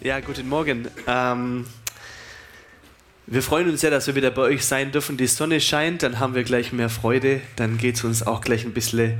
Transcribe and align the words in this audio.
Ja, 0.00 0.20
guten 0.20 0.48
Morgen. 0.48 0.86
Ähm, 1.08 1.66
wir 3.26 3.42
freuen 3.42 3.68
uns 3.68 3.80
sehr, 3.80 3.90
dass 3.90 4.06
wir 4.06 4.14
wieder 4.14 4.30
bei 4.30 4.42
euch 4.42 4.64
sein 4.64 4.92
dürfen. 4.92 5.16
Die 5.16 5.26
Sonne 5.26 5.60
scheint, 5.60 6.04
dann 6.04 6.20
haben 6.20 6.36
wir 6.36 6.44
gleich 6.44 6.72
mehr 6.72 6.88
Freude. 6.88 7.40
Dann 7.56 7.78
geht 7.78 7.96
es 7.96 8.04
uns 8.04 8.24
auch 8.24 8.40
gleich 8.40 8.64
ein 8.64 8.72
bisschen 8.72 9.18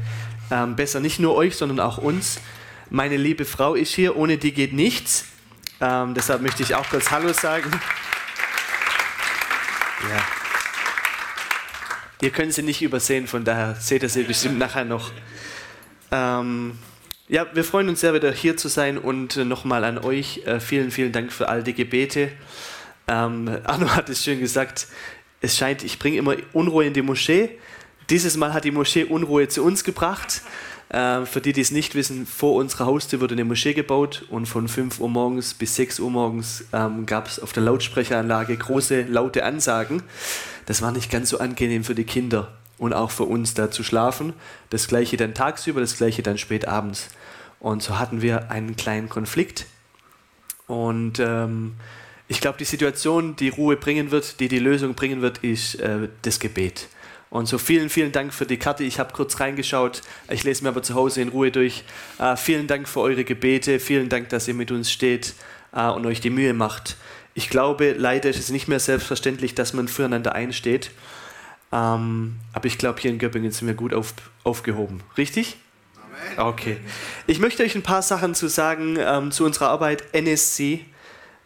ähm, 0.52 0.76
besser. 0.76 1.00
Nicht 1.00 1.18
nur 1.18 1.34
euch, 1.34 1.56
sondern 1.56 1.80
auch 1.80 1.98
uns. 1.98 2.38
Meine 2.90 3.16
liebe 3.16 3.44
Frau 3.44 3.74
ist 3.74 3.92
hier, 3.92 4.16
ohne 4.16 4.38
die 4.38 4.52
geht 4.52 4.72
nichts. 4.72 5.24
Ähm, 5.80 6.14
deshalb 6.14 6.42
möchte 6.42 6.62
ich 6.62 6.76
auch 6.76 6.88
kurz 6.88 7.10
Hallo 7.10 7.32
sagen. 7.32 7.72
Ja. 10.08 10.24
Ihr 12.20 12.30
könnt 12.30 12.54
sie 12.54 12.62
nicht 12.62 12.82
übersehen, 12.82 13.26
von 13.26 13.42
daher 13.42 13.74
seht 13.74 14.04
ihr 14.04 14.08
sie 14.08 14.22
bestimmt 14.22 14.60
nachher 14.60 14.84
noch. 14.84 15.10
Ähm, 16.12 16.78
ja, 17.28 17.46
wir 17.52 17.62
freuen 17.62 17.90
uns 17.90 18.00
sehr, 18.00 18.14
wieder 18.14 18.32
hier 18.32 18.56
zu 18.56 18.68
sein 18.68 18.96
und 18.96 19.36
äh, 19.36 19.44
nochmal 19.44 19.84
an 19.84 19.98
euch. 19.98 20.46
Äh, 20.46 20.60
vielen, 20.60 20.90
vielen 20.90 21.12
Dank 21.12 21.30
für 21.30 21.48
all 21.48 21.62
die 21.62 21.74
Gebete. 21.74 22.30
Ähm, 23.06 23.58
Arno 23.64 23.94
hat 23.94 24.08
es 24.08 24.24
schön 24.24 24.40
gesagt, 24.40 24.88
es 25.40 25.56
scheint, 25.56 25.84
ich 25.84 25.98
bringe 25.98 26.16
immer 26.16 26.36
Unruhe 26.54 26.86
in 26.86 26.94
die 26.94 27.02
Moschee. 27.02 27.50
Dieses 28.08 28.38
Mal 28.38 28.54
hat 28.54 28.64
die 28.64 28.70
Moschee 28.70 29.04
Unruhe 29.04 29.46
zu 29.48 29.62
uns 29.62 29.84
gebracht. 29.84 30.40
Äh, 30.88 31.26
für 31.26 31.42
die, 31.42 31.52
die 31.52 31.60
es 31.60 31.70
nicht 31.70 31.94
wissen, 31.94 32.26
vor 32.26 32.54
unserer 32.54 32.86
Haustür 32.86 33.20
wurde 33.20 33.34
eine 33.34 33.44
Moschee 33.44 33.74
gebaut 33.74 34.24
und 34.30 34.46
von 34.46 34.66
5 34.66 34.98
Uhr 34.98 35.10
morgens 35.10 35.52
bis 35.52 35.76
6 35.76 36.00
Uhr 36.00 36.10
morgens 36.10 36.64
ähm, 36.72 37.04
gab 37.04 37.28
es 37.28 37.38
auf 37.38 37.52
der 37.52 37.62
Lautsprecheranlage 37.62 38.56
große, 38.56 39.02
laute 39.02 39.44
Ansagen. 39.44 40.02
Das 40.64 40.80
war 40.80 40.92
nicht 40.92 41.10
ganz 41.10 41.28
so 41.28 41.38
angenehm 41.38 41.84
für 41.84 41.94
die 41.94 42.04
Kinder 42.04 42.57
und 42.78 42.94
auch 42.94 43.10
für 43.10 43.24
uns 43.24 43.54
da 43.54 43.70
zu 43.70 43.82
schlafen. 43.82 44.32
Das 44.70 44.88
gleiche 44.88 45.16
dann 45.16 45.34
tagsüber, 45.34 45.80
das 45.80 45.96
gleiche 45.96 46.22
dann 46.22 46.38
spät 46.38 46.66
abends. 46.66 47.08
Und 47.60 47.82
so 47.82 47.98
hatten 47.98 48.22
wir 48.22 48.50
einen 48.50 48.76
kleinen 48.76 49.08
Konflikt. 49.08 49.66
Und 50.66 51.18
ähm, 51.18 51.74
ich 52.28 52.40
glaube, 52.40 52.58
die 52.58 52.64
Situation, 52.64 53.36
die 53.36 53.48
Ruhe 53.48 53.76
bringen 53.76 54.10
wird, 54.10 54.38
die 54.40 54.48
die 54.48 54.58
Lösung 54.58 54.94
bringen 54.94 55.22
wird, 55.22 55.38
ist 55.38 55.76
äh, 55.76 56.08
das 56.22 56.38
Gebet. 56.38 56.88
Und 57.30 57.46
so 57.46 57.58
vielen, 57.58 57.90
vielen 57.90 58.12
Dank 58.12 58.32
für 58.32 58.46
die 58.46 58.56
Karte. 58.56 58.84
Ich 58.84 58.98
habe 58.98 59.12
kurz 59.12 59.38
reingeschaut. 59.40 60.02
Ich 60.30 60.44
lese 60.44 60.62
mir 60.62 60.70
aber 60.70 60.82
zu 60.82 60.94
Hause 60.94 61.20
in 61.20 61.28
Ruhe 61.28 61.50
durch. 61.50 61.84
Äh, 62.18 62.36
vielen 62.36 62.66
Dank 62.66 62.88
für 62.88 63.00
eure 63.00 63.24
Gebete. 63.24 63.80
Vielen 63.80 64.08
Dank, 64.08 64.28
dass 64.30 64.48
ihr 64.48 64.54
mit 64.54 64.70
uns 64.70 64.90
steht 64.90 65.34
äh, 65.72 65.88
und 65.88 66.06
euch 66.06 66.20
die 66.20 66.30
Mühe 66.30 66.54
macht. 66.54 66.96
Ich 67.34 67.50
glaube, 67.50 67.94
leider 67.96 68.30
ist 68.30 68.38
es 68.38 68.50
nicht 68.50 68.68
mehr 68.68 68.80
selbstverständlich, 68.80 69.54
dass 69.54 69.72
man 69.72 69.88
füreinander 69.88 70.34
einsteht. 70.34 70.90
Ähm, 71.72 72.36
aber 72.52 72.66
ich 72.66 72.78
glaube, 72.78 73.00
hier 73.00 73.10
in 73.10 73.18
Göppingen 73.18 73.50
sind 73.50 73.66
wir 73.66 73.74
gut 73.74 73.92
auf, 73.92 74.14
aufgehoben. 74.44 75.00
Richtig? 75.16 75.56
Amen. 75.96 76.48
Okay. 76.48 76.78
Ich 77.26 77.38
möchte 77.38 77.62
euch 77.62 77.74
ein 77.74 77.82
paar 77.82 78.02
Sachen 78.02 78.34
zu 78.34 78.48
sagen 78.48 78.96
ähm, 78.98 79.30
zu 79.30 79.44
unserer 79.44 79.68
Arbeit 79.68 80.04
NSC, 80.12 80.84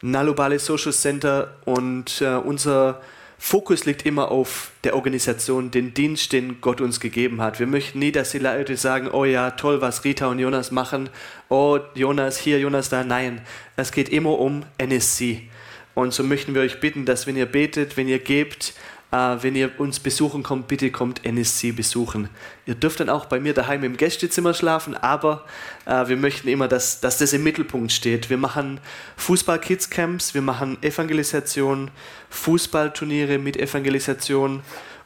Nalobale 0.00 0.58
Social 0.58 0.92
Center 0.92 1.56
und 1.64 2.20
äh, 2.20 2.34
unser 2.34 3.00
Fokus 3.44 3.86
liegt 3.86 4.06
immer 4.06 4.30
auf 4.30 4.70
der 4.84 4.94
Organisation, 4.94 5.72
den 5.72 5.94
Dienst, 5.94 6.32
den 6.32 6.60
Gott 6.60 6.80
uns 6.80 7.00
gegeben 7.00 7.40
hat. 7.42 7.58
Wir 7.58 7.66
möchten 7.66 7.98
nie, 7.98 8.12
dass 8.12 8.30
die 8.30 8.38
Leute 8.38 8.76
sagen, 8.76 9.08
oh 9.10 9.24
ja, 9.24 9.50
toll, 9.50 9.80
was 9.80 10.04
Rita 10.04 10.28
und 10.28 10.38
Jonas 10.38 10.70
machen. 10.70 11.10
Oh, 11.48 11.80
Jonas 11.96 12.38
hier, 12.38 12.60
Jonas 12.60 12.88
da. 12.88 13.02
Nein, 13.02 13.40
es 13.74 13.90
geht 13.90 14.10
immer 14.10 14.38
um 14.38 14.64
NSC. 14.78 15.48
Und 15.94 16.14
so 16.14 16.22
möchten 16.22 16.54
wir 16.54 16.62
euch 16.62 16.78
bitten, 16.78 17.04
dass 17.04 17.26
wenn 17.26 17.36
ihr 17.36 17.46
betet, 17.46 17.96
wenn 17.96 18.06
ihr 18.06 18.20
gebt, 18.20 18.74
wenn 19.12 19.54
ihr 19.54 19.78
uns 19.78 20.00
besuchen 20.00 20.42
kommt, 20.42 20.68
bitte 20.68 20.90
kommt 20.90 21.26
NSC 21.26 21.72
besuchen. 21.72 22.30
Ihr 22.64 22.74
dürft 22.74 23.00
dann 23.00 23.10
auch 23.10 23.26
bei 23.26 23.40
mir 23.40 23.52
daheim 23.52 23.84
im 23.84 23.98
Gästezimmer 23.98 24.54
schlafen, 24.54 24.96
aber 24.96 25.44
uh, 25.86 26.08
wir 26.08 26.16
möchten 26.16 26.48
immer, 26.48 26.66
dass, 26.66 27.00
dass 27.00 27.18
das 27.18 27.34
im 27.34 27.42
Mittelpunkt 27.42 27.92
steht. 27.92 28.30
Wir 28.30 28.38
machen 28.38 28.80
Fußball-Kids-Camps, 29.18 30.32
wir 30.32 30.40
machen 30.40 30.82
Evangelisation, 30.82 31.90
Fußballturniere 32.30 33.38
mit 33.38 33.58
Evangelisation. 33.58 34.62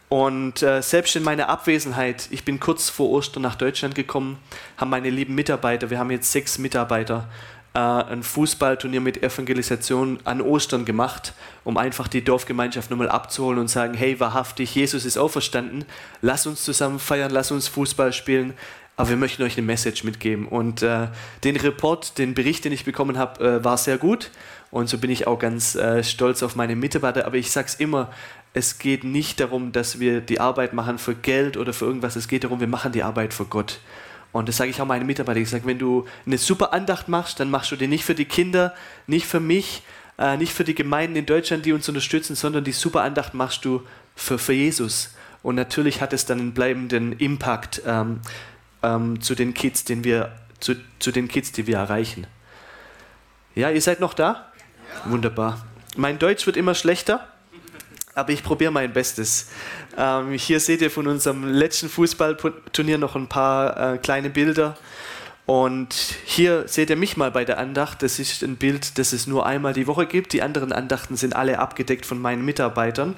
Und 0.09 0.63
uh, 0.63 0.81
selbst 0.83 1.17
in 1.17 1.25
meiner 1.25 1.49
Abwesenheit, 1.49 2.29
ich 2.31 2.45
bin 2.45 2.61
kurz 2.61 2.89
vor 2.89 3.11
Ostern 3.11 3.43
nach 3.43 3.57
Deutschland 3.57 3.97
gekommen, 3.97 4.39
haben 4.77 4.91
meine 4.91 5.11
lieben 5.11 5.35
Mitarbeiter, 5.35 5.91
wir 5.91 5.99
haben 5.99 6.13
jetzt 6.13 6.31
sechs 6.31 6.59
Mitarbeiter, 6.59 7.29
äh, 7.77 7.79
ein 7.79 8.23
Fußballturnier 8.23 9.03
mit 9.03 9.23
Evangelisation 9.23 10.19
an 10.25 10.41
Ostern 10.41 10.87
gemacht, 10.87 11.35
um 11.63 11.77
einfach 11.77 12.09
die 12.09 12.25
Dorfgemeinschaft 12.25 12.91
nochmal 12.91 13.11
abzuholen 13.11 13.59
und 13.59 13.69
sagen, 13.69 13.93
hey, 13.93 14.19
wahrhaftig, 14.19 14.75
Jesus 14.75 15.05
ist 15.05 15.19
auferstanden, 15.19 15.85
lass 16.23 16.47
uns 16.47 16.65
zusammen 16.65 16.99
feiern, 16.99 17.31
lass 17.31 17.51
uns 17.51 17.69
Fußball 17.69 18.15
spielen, 18.15 18.55
aber 18.97 19.11
wir 19.11 19.17
möchten 19.19 19.43
euch 19.43 19.59
eine 19.59 19.67
Message 19.67 20.05
mitgeben. 20.05 20.49
Und 20.49 20.83
äh, 20.83 21.09
den 21.45 21.57
Report, 21.57 22.17
den 22.17 22.33
Bericht, 22.33 22.65
den 22.65 22.73
ich 22.73 22.87
bekommen 22.87 23.19
habe, 23.19 23.45
äh, 23.45 23.65
war 23.65 23.77
sehr 23.77 23.99
gut. 23.99 24.31
Und 24.71 24.89
so 24.89 24.97
bin 24.97 25.11
ich 25.11 25.27
auch 25.27 25.39
ganz 25.39 25.75
äh, 25.75 26.03
stolz 26.03 26.43
auf 26.43 26.57
meine 26.57 26.77
Mitarbeiter. 26.77 27.27
Aber 27.27 27.37
ich 27.37 27.51
sage 27.51 27.67
es 27.67 27.75
immer, 27.75 28.11
es 28.55 28.79
geht 28.79 29.05
nicht 29.05 29.39
darum, 29.39 29.73
dass 29.73 30.01
wir 30.01 30.23
die 30.23 30.41
Arbeit 30.41 30.73
machen 30.73 30.97
für 30.97 31.15
Geld 31.15 31.59
oder 31.59 31.75
für 31.75 31.85
irgendwas. 31.85 32.17
Es 32.17 32.27
geht 32.27 32.45
darum, 32.45 32.61
wir 32.61 32.69
machen 32.69 32.93
die 32.93 33.03
Arbeit 33.03 33.35
für 33.35 33.45
Gott. 33.45 33.81
Und 34.37 34.49
das 34.49 34.59
sage 34.59 34.71
ich 34.71 34.81
auch 34.83 34.87
meinen 34.87 35.07
Mitarbeitern. 35.07 35.43
Ich 35.43 35.49
sage, 35.49 35.65
wenn 35.65 35.79
du 35.79 36.05
eine 36.27 36.37
super 36.37 36.75
Andacht 36.75 37.09
machst, 37.09 37.41
dann 37.41 37.51
machst 37.51 37.71
du 37.73 37.77
die 37.77 37.89
nicht 37.89 38.05
für 38.05 38.15
die 38.15 38.27
Kinder, 38.27 38.75
nicht 39.07 39.27
für 39.27 39.41
mich, 39.41 39.83
äh, 40.19 40.37
nicht 40.37 40.53
für 40.53 40.65
die 40.65 40.75
Gemeinden 40.75 41.17
in 41.17 41.25
Deutschland, 41.25 41.65
die 41.65 41.73
uns 41.73 41.89
unterstützen, 41.89 42.37
sondern 42.37 42.63
die 42.63 42.73
super 42.73 43.03
Andacht 43.03 43.33
machst 43.33 43.65
du 43.65 43.83
für, 44.15 44.39
für 44.39 44.53
Jesus. 44.53 45.15
Und 45.43 45.55
natürlich 45.55 46.03
hat 46.03 46.13
es 46.13 46.27
dann 46.27 46.39
einen 46.39 46.53
bleibenden 46.53 47.13
Impact 47.13 47.81
ähm, 47.87 48.21
ähm, 48.83 49.23
zu 49.23 49.35
den 49.35 49.55
Kids, 49.55 49.85
den 49.85 50.05
wir, 50.05 50.33
zu, 50.61 50.75
zu 50.99 51.13
den 51.13 51.29
Kids, 51.29 51.53
die 51.53 51.67
wir 51.67 51.79
erreichen. 51.79 52.27
Ja, 53.55 53.71
ihr 53.71 53.81
seid 53.81 54.01
noch 54.01 54.13
da? 54.13 54.53
Ja. 55.05 55.13
Wunderbar. 55.13 55.65
Mein 55.97 56.19
Deutsch 56.19 56.45
wird 56.45 56.59
immer 56.59 56.75
schlechter 56.75 57.27
aber 58.17 58.33
ich 58.33 58.43
probiere 58.43 58.73
mein 58.73 58.93
Bestes. 58.93 59.49
Ähm, 59.97 60.33
hier 60.33 60.59
seht 60.59 60.81
ihr 60.81 60.91
von 60.91 61.07
unserem 61.07 61.45
letzten 61.45 61.91
Fußballturnier 61.91 62.97
noch 62.97 63.15
ein 63.15 63.29
paar 63.29 63.95
äh, 63.95 63.99
kleine 63.99 64.31
Bilder. 64.31 64.77
Und 65.45 65.95
hier 66.25 66.67
seht 66.67 66.89
ihr 66.91 66.97
mich 66.97 67.19
mal 67.19 67.31
bei 67.31 67.45
der 67.45 67.59
Andacht. 67.59 68.03
Das 68.03 68.19
ist 68.19 68.43
ein 68.43 68.57
Bild, 68.57 68.99
das 68.99 69.13
es 69.13 69.27
nur 69.27 69.45
einmal 69.45 69.75
die 69.75 69.87
Woche 69.87 70.07
gibt. 70.07 70.33
Die 70.33 70.43
anderen 70.43 70.73
Andachten 70.73 71.17
sind 71.17 71.37
alle 71.37 71.59
abgedeckt 71.59 72.07
von 72.07 72.19
meinen 72.21 72.45
Mitarbeitern. 72.45 73.17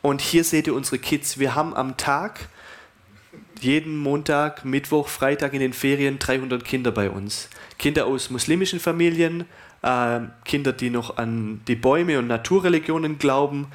Und 0.00 0.20
hier 0.20 0.44
seht 0.44 0.68
ihr 0.68 0.74
unsere 0.74 0.98
Kids. 0.98 1.38
Wir 1.40 1.56
haben 1.56 1.74
am 1.74 1.96
Tag, 1.96 2.48
jeden 3.60 3.96
Montag, 3.96 4.64
Mittwoch, 4.64 5.08
Freitag 5.08 5.54
in 5.54 5.60
den 5.60 5.72
Ferien 5.72 6.20
300 6.20 6.64
Kinder 6.64 6.92
bei 6.92 7.10
uns. 7.10 7.48
Kinder 7.78 8.06
aus 8.06 8.30
muslimischen 8.30 8.78
Familien, 8.78 9.44
äh, 9.82 10.20
Kinder, 10.44 10.72
die 10.72 10.90
noch 10.90 11.16
an 11.16 11.62
die 11.66 11.74
Bäume 11.74 12.20
und 12.20 12.28
Naturreligionen 12.28 13.18
glauben, 13.18 13.66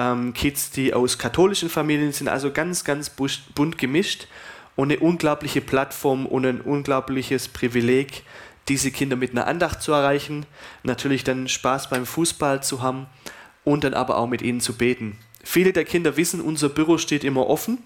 ähm, 0.00 0.32
Kids, 0.32 0.70
die 0.70 0.94
aus 0.94 1.18
katholischen 1.18 1.68
Familien 1.68 2.12
sind, 2.12 2.28
also 2.28 2.50
ganz, 2.50 2.84
ganz 2.84 3.10
bunt 3.10 3.78
gemischt 3.78 4.26
und 4.76 4.90
eine 4.90 5.00
unglaubliche 5.00 5.60
Plattform 5.60 6.26
und 6.26 6.46
ein 6.46 6.60
unglaubliches 6.60 7.48
Privileg, 7.48 8.22
diese 8.68 8.90
Kinder 8.90 9.16
mit 9.16 9.32
einer 9.32 9.46
Andacht 9.46 9.82
zu 9.82 9.92
erreichen, 9.92 10.46
natürlich 10.82 11.24
dann 11.24 11.48
Spaß 11.48 11.90
beim 11.90 12.06
Fußball 12.06 12.62
zu 12.62 12.82
haben 12.82 13.06
und 13.64 13.84
dann 13.84 13.94
aber 13.94 14.16
auch 14.16 14.28
mit 14.28 14.42
ihnen 14.42 14.60
zu 14.60 14.74
beten. 14.74 15.18
Viele 15.42 15.72
der 15.72 15.84
Kinder 15.84 16.16
wissen, 16.16 16.40
unser 16.40 16.68
Büro 16.68 16.98
steht 16.98 17.24
immer 17.24 17.46
offen 17.48 17.78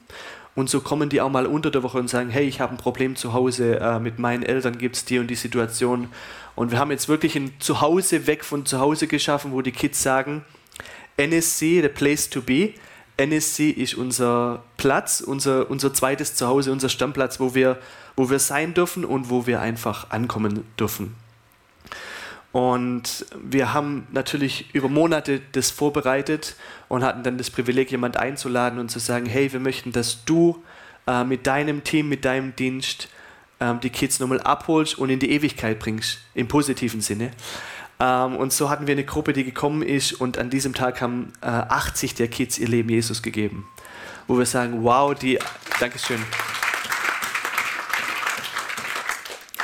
und 0.54 0.70
so 0.70 0.80
kommen 0.80 1.08
die 1.08 1.20
auch 1.20 1.30
mal 1.30 1.46
unter 1.46 1.70
der 1.70 1.82
Woche 1.82 1.98
und 1.98 2.08
sagen, 2.08 2.30
hey, 2.30 2.46
ich 2.46 2.60
habe 2.60 2.74
ein 2.74 2.78
Problem 2.78 3.16
zu 3.16 3.32
Hause, 3.32 3.80
äh, 3.80 3.98
mit 3.98 4.18
meinen 4.18 4.42
Eltern 4.42 4.78
gibt 4.78 4.96
es 4.96 5.04
die 5.04 5.18
und 5.18 5.28
die 5.28 5.34
Situation. 5.34 6.08
Und 6.54 6.70
wir 6.70 6.78
haben 6.78 6.92
jetzt 6.92 7.08
wirklich 7.08 7.34
ein 7.34 7.52
Zuhause 7.58 8.26
weg 8.28 8.44
von 8.44 8.64
zu 8.64 8.78
Hause 8.78 9.08
geschaffen, 9.08 9.52
wo 9.52 9.62
die 9.62 9.72
Kids 9.72 10.02
sagen, 10.02 10.44
NSC, 11.16 11.82
the 11.82 11.88
place 11.88 12.28
to 12.30 12.42
be. 12.42 12.74
NSC 13.16 13.70
ist 13.70 13.94
unser 13.94 14.64
Platz, 14.76 15.20
unser, 15.20 15.70
unser 15.70 15.94
zweites 15.94 16.34
Zuhause, 16.34 16.72
unser 16.72 16.88
Stammplatz, 16.88 17.38
wo 17.38 17.54
wir, 17.54 17.78
wo 18.16 18.28
wir 18.28 18.40
sein 18.40 18.74
dürfen 18.74 19.04
und 19.04 19.30
wo 19.30 19.46
wir 19.46 19.60
einfach 19.60 20.10
ankommen 20.10 20.64
dürfen. 20.78 21.14
Und 22.50 23.26
wir 23.42 23.74
haben 23.74 24.06
natürlich 24.12 24.72
über 24.74 24.88
Monate 24.88 25.40
das 25.52 25.70
vorbereitet 25.72 26.54
und 26.88 27.02
hatten 27.02 27.24
dann 27.24 27.36
das 27.36 27.50
Privileg, 27.50 27.90
jemand 27.90 28.16
einzuladen 28.16 28.78
und 28.78 28.90
zu 28.90 29.00
sagen, 29.00 29.26
hey, 29.26 29.52
wir 29.52 29.58
möchten, 29.58 29.90
dass 29.90 30.24
du 30.24 30.62
äh, 31.06 31.24
mit 31.24 31.48
deinem 31.48 31.82
Team, 31.82 32.08
mit 32.08 32.24
deinem 32.24 32.54
Dienst 32.54 33.08
äh, 33.58 33.74
die 33.82 33.90
Kids 33.90 34.20
nochmal 34.20 34.40
abholst 34.40 34.96
und 34.98 35.10
in 35.10 35.18
die 35.18 35.32
Ewigkeit 35.32 35.80
bringst, 35.80 36.18
im 36.34 36.46
positiven 36.46 37.00
Sinne. 37.00 37.32
Ähm, 38.00 38.36
und 38.36 38.52
so 38.52 38.70
hatten 38.70 38.86
wir 38.86 38.92
eine 38.92 39.04
Gruppe, 39.04 39.32
die 39.32 39.44
gekommen 39.44 39.82
ist 39.82 40.12
und 40.12 40.38
an 40.38 40.50
diesem 40.50 40.74
Tag 40.74 41.00
haben 41.00 41.32
äh, 41.40 41.46
80 41.46 42.14
der 42.14 42.28
Kids 42.28 42.58
ihr 42.58 42.68
Leben 42.68 42.88
Jesus 42.88 43.22
gegeben. 43.22 43.68
Wo 44.26 44.38
wir 44.38 44.46
sagen, 44.46 44.82
wow, 44.82 45.14
die, 45.14 45.38
Dankeschön. 45.80 46.22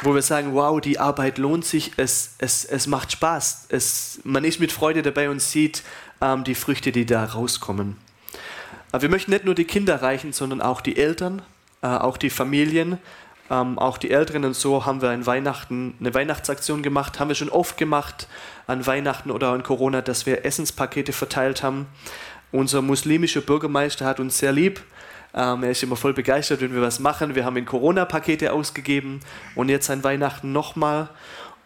Wo 0.03 0.15
wir 0.15 0.23
sagen, 0.23 0.55
wow, 0.55 0.81
die 0.81 0.99
Arbeit 0.99 1.39
lohnt 1.39 1.65
sich, 1.65 1.93
es, 1.97 2.35
es, 2.39 2.65
es 2.65 2.87
macht 2.87 3.13
Spaß. 3.13 3.67
Es, 3.69 4.21
man 4.25 4.45
ist 4.45 4.61
mit 4.61 4.73
Freude 4.73 5.03
dabei 5.03 5.29
und 5.29 5.41
sieht 5.41 5.83
ähm, 6.21 6.45
die 6.45 6.55
Früchte, 6.55 6.93
die 6.93 7.07
da 7.07 7.25
rauskommen. 7.25 7.97
Aber 8.93 9.03
wir 9.03 9.09
möchten 9.09 9.31
nicht 9.31 9.45
nur 9.45 9.55
die 9.55 9.65
Kinder 9.65 9.95
erreichen, 9.95 10.33
sondern 10.33 10.61
auch 10.61 10.81
die 10.81 10.97
Eltern, 10.97 11.43
äh, 11.83 11.87
auch 11.87 12.17
die 12.17 12.31
Familien, 12.31 12.99
ähm, 13.51 13.79
auch 13.79 13.99
die 13.99 14.11
Älteren 14.11 14.45
und 14.45 14.55
so 14.55 14.87
haben 14.87 15.03
wir 15.03 15.11
an 15.11 15.27
Weihnachten 15.27 15.95
eine 15.99 16.15
Weihnachtsaktion 16.15 16.83
gemacht, 16.83 17.19
haben 17.19 17.29
wir 17.29 17.35
schon 17.35 17.51
oft 17.51 17.77
gemacht 17.77 18.29
an 18.67 18.87
Weihnachten 18.87 19.31
oder 19.31 19.49
an 19.49 19.63
Corona, 19.63 20.01
dass 20.03 20.25
wir 20.25 20.45
Essenspakete 20.45 21.13
verteilt 21.13 21.63
haben. 21.63 21.87
Unser 22.53 22.81
muslimischer 22.81 23.41
Bürgermeister 23.41 24.07
hat 24.07 24.21
uns 24.21 24.39
sehr 24.39 24.53
lieb. 24.53 24.83
Ähm, 25.35 25.65
er 25.65 25.71
ist 25.71 25.83
immer 25.83 25.97
voll 25.97 26.15
begeistert, 26.15 26.61
wenn 26.61 26.75
wir 26.75 26.83
was 26.83 27.01
machen. 27.01 27.35
Wir 27.35 27.45
haben 27.45 27.57
in 27.57 27.67
Corona-Pakete 27.67 28.53
ausgegeben 28.53 29.21
und 29.55 29.69
jetzt 29.69 29.91
an 29.91 30.03
Weihnachten 30.05 30.53
nochmal. 30.53 31.09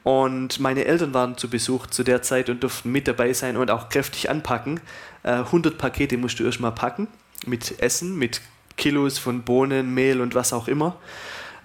Und 0.03 0.61
meine 0.61 0.85
Eltern 0.85 1.15
waren 1.15 1.39
zu 1.39 1.49
Besuch 1.49 1.87
zu 1.87 2.03
der 2.03 2.21
Zeit 2.21 2.51
und 2.51 2.63
durften 2.63 2.93
mit 2.93 3.09
dabei 3.09 3.33
sein 3.33 3.57
und 3.57 3.71
auch 3.71 3.89
kräftig 3.89 4.29
anpacken. 4.29 4.81
Äh, 5.23 5.33
100 5.33 5.79
Pakete 5.79 6.19
musst 6.19 6.39
du 6.39 6.45
erstmal 6.45 6.73
packen 6.73 7.09
mit 7.47 7.81
Essen, 7.81 8.19
mit 8.19 8.41
Kilos 8.77 9.19
von 9.19 9.43
Bohnen, 9.43 9.95
Mehl 9.95 10.21
und 10.21 10.35
was 10.35 10.53
auch 10.53 10.69
immer. 10.69 10.97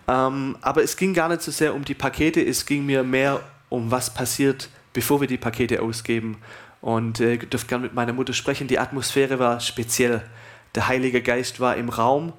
Ähm, 0.10 0.58
aber 0.62 0.82
es 0.82 0.98
ging 0.98 1.14
gar 1.14 1.30
nicht 1.30 1.44
so 1.44 1.52
sehr 1.52 1.76
um 1.76 1.86
die 1.86 1.94
Pakete, 1.94 2.44
es 2.44 2.66
ging 2.66 2.84
mir 2.86 3.04
mehr 3.04 3.42
um 3.70 3.92
was 3.92 4.12
passiert, 4.12 4.70
bevor 4.92 5.22
wir 5.22 5.28
die 5.28 5.38
Pakete 5.38 5.84
ausgeben. 5.84 6.38
Und 6.82 7.20
äh, 7.20 7.36
ich 7.36 7.48
dürfte 7.48 7.68
gerne 7.68 7.84
mit 7.84 7.94
meiner 7.94 8.14
Mutter 8.14 8.34
sprechen. 8.34 8.68
Die 8.68 8.80
Atmosphäre 8.80 9.38
war 9.38 9.60
speziell. 9.60 10.24
Der 10.74 10.88
Heilige 10.88 11.22
Geist 11.22 11.60
war 11.60 11.76
im 11.76 11.90
Raum 11.90 12.34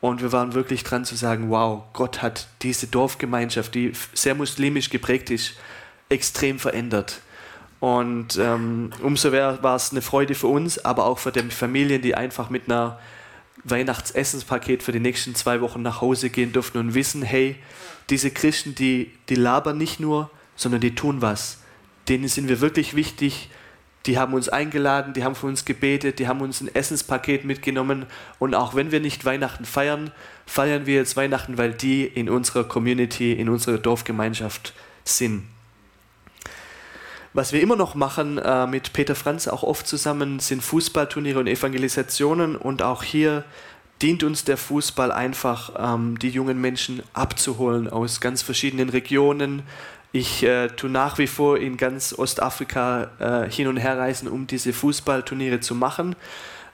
und 0.00 0.22
wir 0.22 0.30
waren 0.30 0.54
wirklich 0.54 0.84
dran 0.84 1.04
zu 1.04 1.16
sagen, 1.16 1.50
wow, 1.50 1.84
Gott 1.92 2.22
hat 2.22 2.46
diese 2.62 2.86
Dorfgemeinschaft, 2.86 3.74
die 3.74 3.92
sehr 4.12 4.34
muslimisch 4.34 4.90
geprägt 4.90 5.30
ist, 5.30 5.54
extrem 6.08 6.60
verändert. 6.60 7.20
Und 7.80 8.38
ähm, 8.38 8.90
umso 9.02 9.30
mehr 9.30 9.62
war 9.62 9.76
es 9.76 9.90
eine 9.90 10.02
Freude 10.02 10.34
für 10.34 10.46
uns, 10.46 10.84
aber 10.84 11.06
auch 11.06 11.18
für 11.18 11.32
die 11.32 11.42
Familien, 11.42 12.02
die 12.02 12.14
einfach 12.14 12.50
mit 12.50 12.64
einer 12.66 12.98
Weihnachtsessenspaket 13.68 14.82
für 14.82 14.92
die 14.92 15.00
nächsten 15.00 15.34
zwei 15.34 15.60
Wochen 15.60 15.82
nach 15.82 16.00
Hause 16.00 16.30
gehen 16.30 16.52
durften 16.52 16.78
und 16.78 16.94
wissen, 16.94 17.22
hey, 17.22 17.56
diese 18.10 18.30
Christen, 18.30 18.74
die, 18.74 19.10
die 19.28 19.34
labern 19.34 19.76
nicht 19.76 19.98
nur, 20.00 20.30
sondern 20.54 20.80
die 20.80 20.94
tun 20.94 21.22
was. 21.22 21.58
Denen 22.08 22.28
sind 22.28 22.48
wir 22.48 22.60
wirklich 22.60 22.94
wichtig. 22.94 23.50
Die 24.06 24.18
haben 24.18 24.34
uns 24.34 24.48
eingeladen, 24.48 25.14
die 25.14 25.24
haben 25.24 25.34
für 25.34 25.46
uns 25.46 25.64
gebetet, 25.64 26.20
die 26.20 26.28
haben 26.28 26.40
uns 26.40 26.60
ein 26.60 26.72
Essenspaket 26.72 27.44
mitgenommen. 27.44 28.06
Und 28.38 28.54
auch 28.54 28.76
wenn 28.76 28.92
wir 28.92 29.00
nicht 29.00 29.24
Weihnachten 29.24 29.64
feiern, 29.64 30.12
feiern 30.46 30.86
wir 30.86 30.94
jetzt 30.94 31.16
Weihnachten, 31.16 31.58
weil 31.58 31.72
die 31.72 32.04
in 32.04 32.30
unserer 32.30 32.62
Community, 32.62 33.32
in 33.32 33.48
unserer 33.48 33.78
Dorfgemeinschaft 33.78 34.74
sind. 35.04 35.42
Was 37.36 37.52
wir 37.52 37.60
immer 37.60 37.76
noch 37.76 37.94
machen 37.94 38.38
äh, 38.38 38.66
mit 38.66 38.94
Peter 38.94 39.14
Franz 39.14 39.46
auch 39.46 39.62
oft 39.62 39.86
zusammen, 39.86 40.40
sind 40.40 40.62
Fußballturniere 40.62 41.38
und 41.38 41.48
Evangelisationen. 41.48 42.56
Und 42.56 42.80
auch 42.80 43.02
hier 43.02 43.44
dient 44.00 44.24
uns 44.24 44.44
der 44.44 44.56
Fußball 44.56 45.12
einfach, 45.12 45.74
ähm, 45.78 46.18
die 46.18 46.30
jungen 46.30 46.58
Menschen 46.58 47.02
abzuholen 47.12 47.90
aus 47.90 48.22
ganz 48.22 48.40
verschiedenen 48.40 48.88
Regionen. 48.88 49.64
Ich 50.12 50.44
äh, 50.44 50.68
tue 50.68 50.88
nach 50.88 51.18
wie 51.18 51.26
vor 51.26 51.58
in 51.58 51.76
ganz 51.76 52.18
Ostafrika 52.18 53.10
äh, 53.18 53.50
hin 53.50 53.68
und 53.68 53.76
her 53.76 53.98
reisen, 53.98 54.28
um 54.28 54.46
diese 54.46 54.72
Fußballturniere 54.72 55.60
zu 55.60 55.74
machen. 55.74 56.16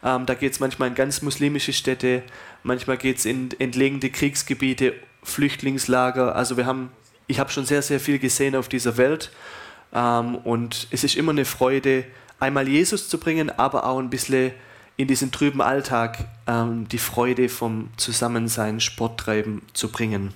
Ähm, 0.04 0.26
da 0.26 0.34
geht 0.34 0.52
es 0.52 0.60
manchmal 0.60 0.90
in 0.90 0.94
ganz 0.94 1.22
muslimische 1.22 1.72
Städte, 1.72 2.22
manchmal 2.62 2.98
geht 2.98 3.18
es 3.18 3.24
in 3.24 3.48
entlegene 3.58 4.10
Kriegsgebiete, 4.10 4.94
Flüchtlingslager. 5.24 6.36
Also 6.36 6.56
wir 6.56 6.66
haben, 6.66 6.92
ich 7.26 7.40
habe 7.40 7.50
schon 7.50 7.64
sehr, 7.64 7.82
sehr 7.82 7.98
viel 7.98 8.20
gesehen 8.20 8.54
auf 8.54 8.68
dieser 8.68 8.96
Welt 8.96 9.32
ähm, 9.92 10.36
und 10.36 10.88
es 10.90 11.04
ist 11.04 11.16
immer 11.16 11.32
eine 11.32 11.44
Freude, 11.44 12.04
einmal 12.40 12.68
Jesus 12.68 13.08
zu 13.08 13.18
bringen, 13.18 13.50
aber 13.50 13.86
auch 13.86 13.98
ein 13.98 14.10
bisschen 14.10 14.52
in 14.96 15.08
diesen 15.08 15.32
trüben 15.32 15.60
Alltag 15.60 16.26
ähm, 16.46 16.88
die 16.88 16.98
Freude 16.98 17.48
vom 17.48 17.88
Zusammensein, 17.96 18.80
Sporttreiben 18.80 19.62
zu 19.72 19.90
bringen. 19.90 20.34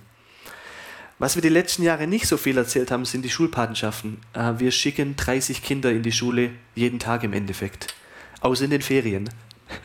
Was 1.18 1.34
wir 1.34 1.42
die 1.42 1.48
letzten 1.48 1.82
Jahre 1.82 2.06
nicht 2.06 2.26
so 2.26 2.36
viel 2.36 2.58
erzählt 2.58 2.90
haben, 2.90 3.06
sind 3.06 3.24
die 3.24 3.30
Schulpatenschaften. 3.30 4.18
Äh, 4.34 4.54
wir 4.58 4.70
schicken 4.70 5.16
30 5.16 5.62
Kinder 5.62 5.90
in 5.90 6.02
die 6.02 6.12
Schule 6.12 6.50
jeden 6.74 6.98
Tag 6.98 7.24
im 7.24 7.32
Endeffekt, 7.32 7.94
außer 8.40 8.64
in 8.64 8.70
den 8.70 8.82
Ferien. 8.82 9.30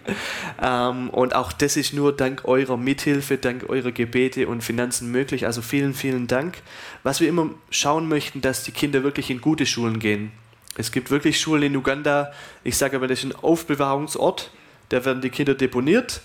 ähm, 0.61 1.09
und 1.09 1.35
auch 1.35 1.51
das 1.51 1.77
ist 1.77 1.93
nur 1.93 2.15
dank 2.15 2.45
eurer 2.45 2.77
Mithilfe, 2.77 3.37
dank 3.37 3.69
eurer 3.69 3.91
Gebete 3.91 4.47
und 4.47 4.63
Finanzen 4.63 5.11
möglich. 5.11 5.45
Also 5.45 5.61
vielen, 5.61 5.93
vielen 5.93 6.27
Dank. 6.27 6.57
Was 7.03 7.19
wir 7.19 7.29
immer 7.29 7.49
schauen 7.69 8.07
möchten, 8.07 8.41
dass 8.41 8.63
die 8.63 8.71
Kinder 8.71 9.03
wirklich 9.03 9.29
in 9.29 9.41
gute 9.41 9.65
Schulen 9.65 9.99
gehen. 9.99 10.31
Es 10.77 10.91
gibt 10.91 11.11
wirklich 11.11 11.39
Schulen 11.39 11.63
in 11.63 11.75
Uganda, 11.75 12.31
ich 12.63 12.77
sage 12.77 12.95
aber, 12.95 13.07
das 13.07 13.19
ist 13.19 13.25
ein 13.25 13.43
Aufbewahrungsort, 13.43 14.51
da 14.89 15.03
werden 15.03 15.21
die 15.21 15.29
Kinder 15.29 15.53
deponiert 15.53 16.21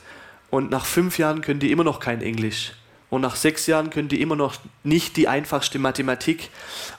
und 0.50 0.70
nach 0.70 0.86
fünf 0.86 1.18
Jahren 1.18 1.40
können 1.40 1.58
die 1.58 1.72
immer 1.72 1.84
noch 1.84 1.98
kein 1.98 2.22
Englisch. 2.22 2.72
Und 3.08 3.20
nach 3.20 3.36
sechs 3.36 3.66
Jahren 3.66 3.90
können 3.90 4.08
die 4.08 4.20
immer 4.20 4.34
noch 4.34 4.56
nicht 4.82 5.16
die 5.16 5.28
einfachste 5.28 5.78
Mathematik. 5.78 6.50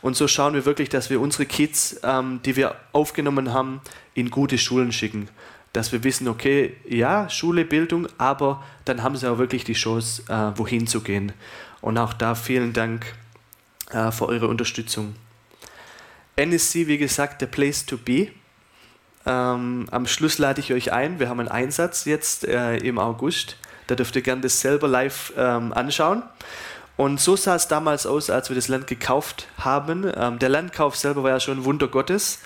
Und 0.02 0.16
so 0.16 0.28
schauen 0.28 0.54
wir 0.54 0.66
wirklich, 0.66 0.88
dass 0.88 1.10
wir 1.10 1.20
unsere 1.20 1.46
Kids, 1.46 2.00
ähm, 2.02 2.40
die 2.46 2.56
wir 2.56 2.76
aufgenommen 2.94 3.54
haben, 3.54 3.82
in 4.14 4.30
gute 4.30 4.58
Schulen 4.58 4.94
schicken 4.94 5.28
dass 5.74 5.92
wir 5.92 6.04
wissen, 6.04 6.28
okay, 6.28 6.76
ja, 6.88 7.30
Schule, 7.30 7.66
Bildung, 7.66 8.08
aber 8.18 8.64
dann 8.86 9.04
haben 9.04 9.16
sie 9.16 9.30
auch 9.30 9.38
wirklich 9.38 9.64
die 9.64 9.74
Chance, 9.74 10.24
äh, 10.28 10.58
wohin 10.58 10.88
zu 10.88 11.02
gehen. 11.02 11.34
Und 11.82 11.98
auch 11.98 12.14
da 12.14 12.36
vielen 12.36 12.74
Dank 12.74 13.06
äh, 13.92 14.12
für 14.12 14.28
eure 14.28 14.48
Unterstützung. 14.48 15.16
NSC, 16.36 16.88
wie 16.88 16.98
gesagt, 16.98 17.42
der 17.42 17.48
Place 17.48 17.86
to 17.86 17.98
be. 17.98 18.30
Ähm, 19.26 19.88
am 19.92 20.08
Schluss 20.08 20.38
lade 20.38 20.62
ich 20.62 20.72
euch 20.72 20.94
ein. 20.94 21.20
Wir 21.20 21.30
haben 21.30 21.40
einen 21.40 21.50
Einsatz 21.50 22.06
jetzt 22.06 22.46
äh, 22.46 22.78
im 22.78 23.00
August. 23.00 23.58
Da 23.88 23.96
dürft 23.96 24.16
ihr 24.16 24.22
gerne 24.22 24.42
das 24.42 24.62
selber 24.62 24.88
live 24.88 25.34
ähm, 25.38 25.74
anschauen. 25.74 26.24
Und 26.96 27.20
so 27.20 27.36
sah 27.36 27.56
es 27.56 27.68
damals 27.68 28.06
aus, 28.06 28.30
als 28.30 28.50
wir 28.50 28.56
das 28.56 28.68
Land 28.68 28.88
gekauft 28.88 29.48
haben. 29.60 30.12
Ähm, 30.16 30.40
der 30.40 30.50
Landkauf 30.50 30.96
selber 30.96 31.24
war 31.24 31.32
ja 31.32 31.40
schon 31.40 31.60
ein 31.60 31.66
Wunder 31.66 31.88
Gottes. 31.88 32.40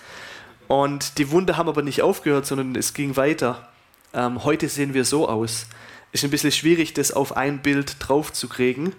Und 0.72 1.18
die 1.18 1.32
Wunder 1.32 1.58
haben 1.58 1.68
aber 1.68 1.82
nicht 1.82 2.02
aufgehört, 2.02 2.46
sondern 2.46 2.78
es 2.78 2.94
ging 2.94 3.18
weiter. 3.18 3.68
Ähm, 4.14 4.46
heute 4.46 4.70
sehen 4.70 4.94
wir 4.94 5.04
so 5.04 5.28
aus. 5.28 5.66
Ist 6.14 6.24
ein 6.24 6.30
bisschen 6.30 6.54
schwierig, 6.54 6.94
das 6.94 7.12
auf 7.12 7.36
ein 7.36 7.62
Bild 7.62 7.98
drauf 8.00 8.32
zu 8.32 8.48
kriegen. 8.48 8.96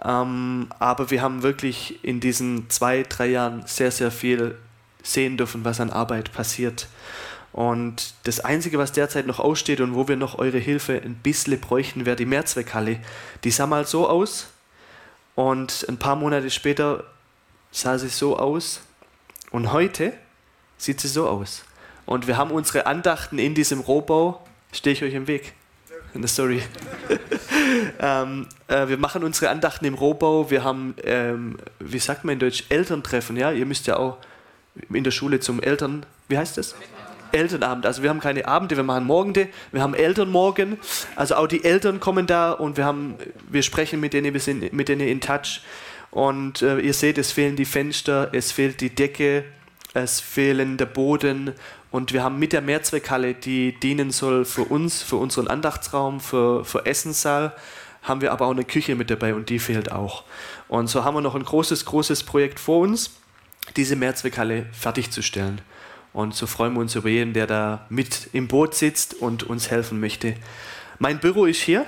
Ähm, 0.00 0.68
aber 0.78 1.10
wir 1.10 1.20
haben 1.20 1.42
wirklich 1.42 2.04
in 2.04 2.20
diesen 2.20 2.70
zwei, 2.70 3.02
drei 3.02 3.26
Jahren 3.26 3.64
sehr, 3.66 3.90
sehr 3.90 4.12
viel 4.12 4.56
sehen 5.02 5.36
dürfen, 5.36 5.64
was 5.64 5.80
an 5.80 5.90
Arbeit 5.90 6.32
passiert. 6.32 6.86
Und 7.52 8.14
das 8.22 8.38
Einzige, 8.38 8.78
was 8.78 8.92
derzeit 8.92 9.26
noch 9.26 9.40
aussteht 9.40 9.80
und 9.80 9.96
wo 9.96 10.06
wir 10.06 10.14
noch 10.14 10.38
eure 10.38 10.58
Hilfe 10.58 11.02
ein 11.04 11.16
bisschen 11.16 11.58
bräuchten, 11.58 12.06
wäre 12.06 12.14
die 12.14 12.26
Mehrzweckhalle. 12.26 13.00
Die 13.42 13.50
sah 13.50 13.66
mal 13.66 13.88
so 13.88 14.08
aus 14.08 14.50
und 15.34 15.84
ein 15.88 15.96
paar 15.96 16.14
Monate 16.14 16.48
später 16.48 17.02
sah 17.72 17.98
sie 17.98 18.08
so 18.08 18.38
aus. 18.38 18.82
Und 19.50 19.72
heute 19.72 20.12
sieht 20.82 21.00
sie 21.00 21.08
so 21.08 21.28
aus. 21.28 21.64
Und 22.06 22.26
wir 22.26 22.36
haben 22.36 22.50
unsere 22.50 22.86
Andachten 22.86 23.38
in 23.38 23.54
diesem 23.54 23.80
Rohbau. 23.80 24.42
Stehe 24.72 24.94
ich 24.94 25.02
euch 25.02 25.14
im 25.14 25.26
Weg? 25.26 25.54
Story. 26.26 26.62
ähm, 28.00 28.46
äh, 28.68 28.88
wir 28.88 28.98
machen 28.98 29.24
unsere 29.24 29.48
Andachten 29.50 29.84
im 29.84 29.94
Rohbau. 29.94 30.50
Wir 30.50 30.62
haben, 30.62 30.94
ähm, 31.04 31.56
wie 31.78 31.98
sagt 31.98 32.24
man 32.24 32.34
in 32.34 32.38
Deutsch, 32.38 32.64
Elterntreffen. 32.68 33.36
Ja, 33.36 33.50
ihr 33.50 33.64
müsst 33.64 33.86
ja 33.86 33.96
auch 33.96 34.18
in 34.92 35.04
der 35.04 35.10
Schule 35.10 35.40
zum 35.40 35.62
Eltern, 35.62 36.04
wie 36.28 36.36
heißt 36.36 36.58
das? 36.58 36.74
Elternabend. 37.30 37.86
Also 37.86 38.02
wir 38.02 38.10
haben 38.10 38.20
keine 38.20 38.46
Abende, 38.46 38.76
wir 38.76 38.84
machen 38.84 39.04
Morgende, 39.04 39.48
wir 39.70 39.80
haben 39.80 39.94
Elternmorgen. 39.94 40.78
Also 41.16 41.36
auch 41.36 41.46
die 41.46 41.64
Eltern 41.64 41.98
kommen 41.98 42.26
da 42.26 42.52
und 42.52 42.76
wir 42.76 42.84
haben, 42.84 43.14
wir 43.48 43.62
sprechen 43.62 44.00
mit 44.00 44.12
denen, 44.12 44.34
wir 44.34 44.40
sind 44.40 44.72
mit 44.72 44.88
denen 44.88 45.08
in 45.08 45.20
Touch. 45.20 45.62
Und 46.10 46.60
äh, 46.60 46.78
ihr 46.80 46.92
seht, 46.92 47.16
es 47.16 47.32
fehlen 47.32 47.56
die 47.56 47.64
Fenster, 47.64 48.28
es 48.32 48.52
fehlt 48.52 48.82
die 48.82 48.90
Decke, 48.90 49.44
es 49.94 50.20
fehlen 50.20 50.76
der 50.76 50.86
Boden 50.86 51.52
und 51.90 52.12
wir 52.12 52.22
haben 52.22 52.38
mit 52.38 52.52
der 52.52 52.62
Mehrzweckhalle, 52.62 53.34
die 53.34 53.78
dienen 53.78 54.10
soll 54.10 54.44
für 54.44 54.64
uns, 54.64 55.02
für 55.02 55.16
unseren 55.16 55.48
Andachtsraum, 55.48 56.20
für, 56.20 56.64
für 56.64 56.86
Essenssaal, 56.86 57.54
haben 58.02 58.20
wir 58.20 58.32
aber 58.32 58.46
auch 58.46 58.52
eine 58.52 58.64
Küche 58.64 58.94
mit 58.94 59.10
dabei 59.10 59.34
und 59.34 59.48
die 59.48 59.58
fehlt 59.58 59.92
auch. 59.92 60.24
Und 60.68 60.88
so 60.88 61.04
haben 61.04 61.14
wir 61.14 61.20
noch 61.20 61.34
ein 61.34 61.44
großes, 61.44 61.84
großes 61.84 62.24
Projekt 62.24 62.58
vor 62.58 62.80
uns, 62.80 63.10
diese 63.76 63.96
Mehrzweckhalle 63.96 64.66
fertigzustellen. 64.72 65.60
Und 66.12 66.34
so 66.34 66.46
freuen 66.46 66.74
wir 66.74 66.80
uns 66.80 66.94
über 66.94 67.08
jeden, 67.08 67.32
der 67.32 67.46
da 67.46 67.86
mit 67.88 68.30
im 68.32 68.48
Boot 68.48 68.74
sitzt 68.74 69.14
und 69.14 69.44
uns 69.44 69.70
helfen 69.70 70.00
möchte. 70.00 70.34
Mein 70.98 71.20
Büro 71.20 71.46
ist 71.46 71.62
hier. 71.62 71.86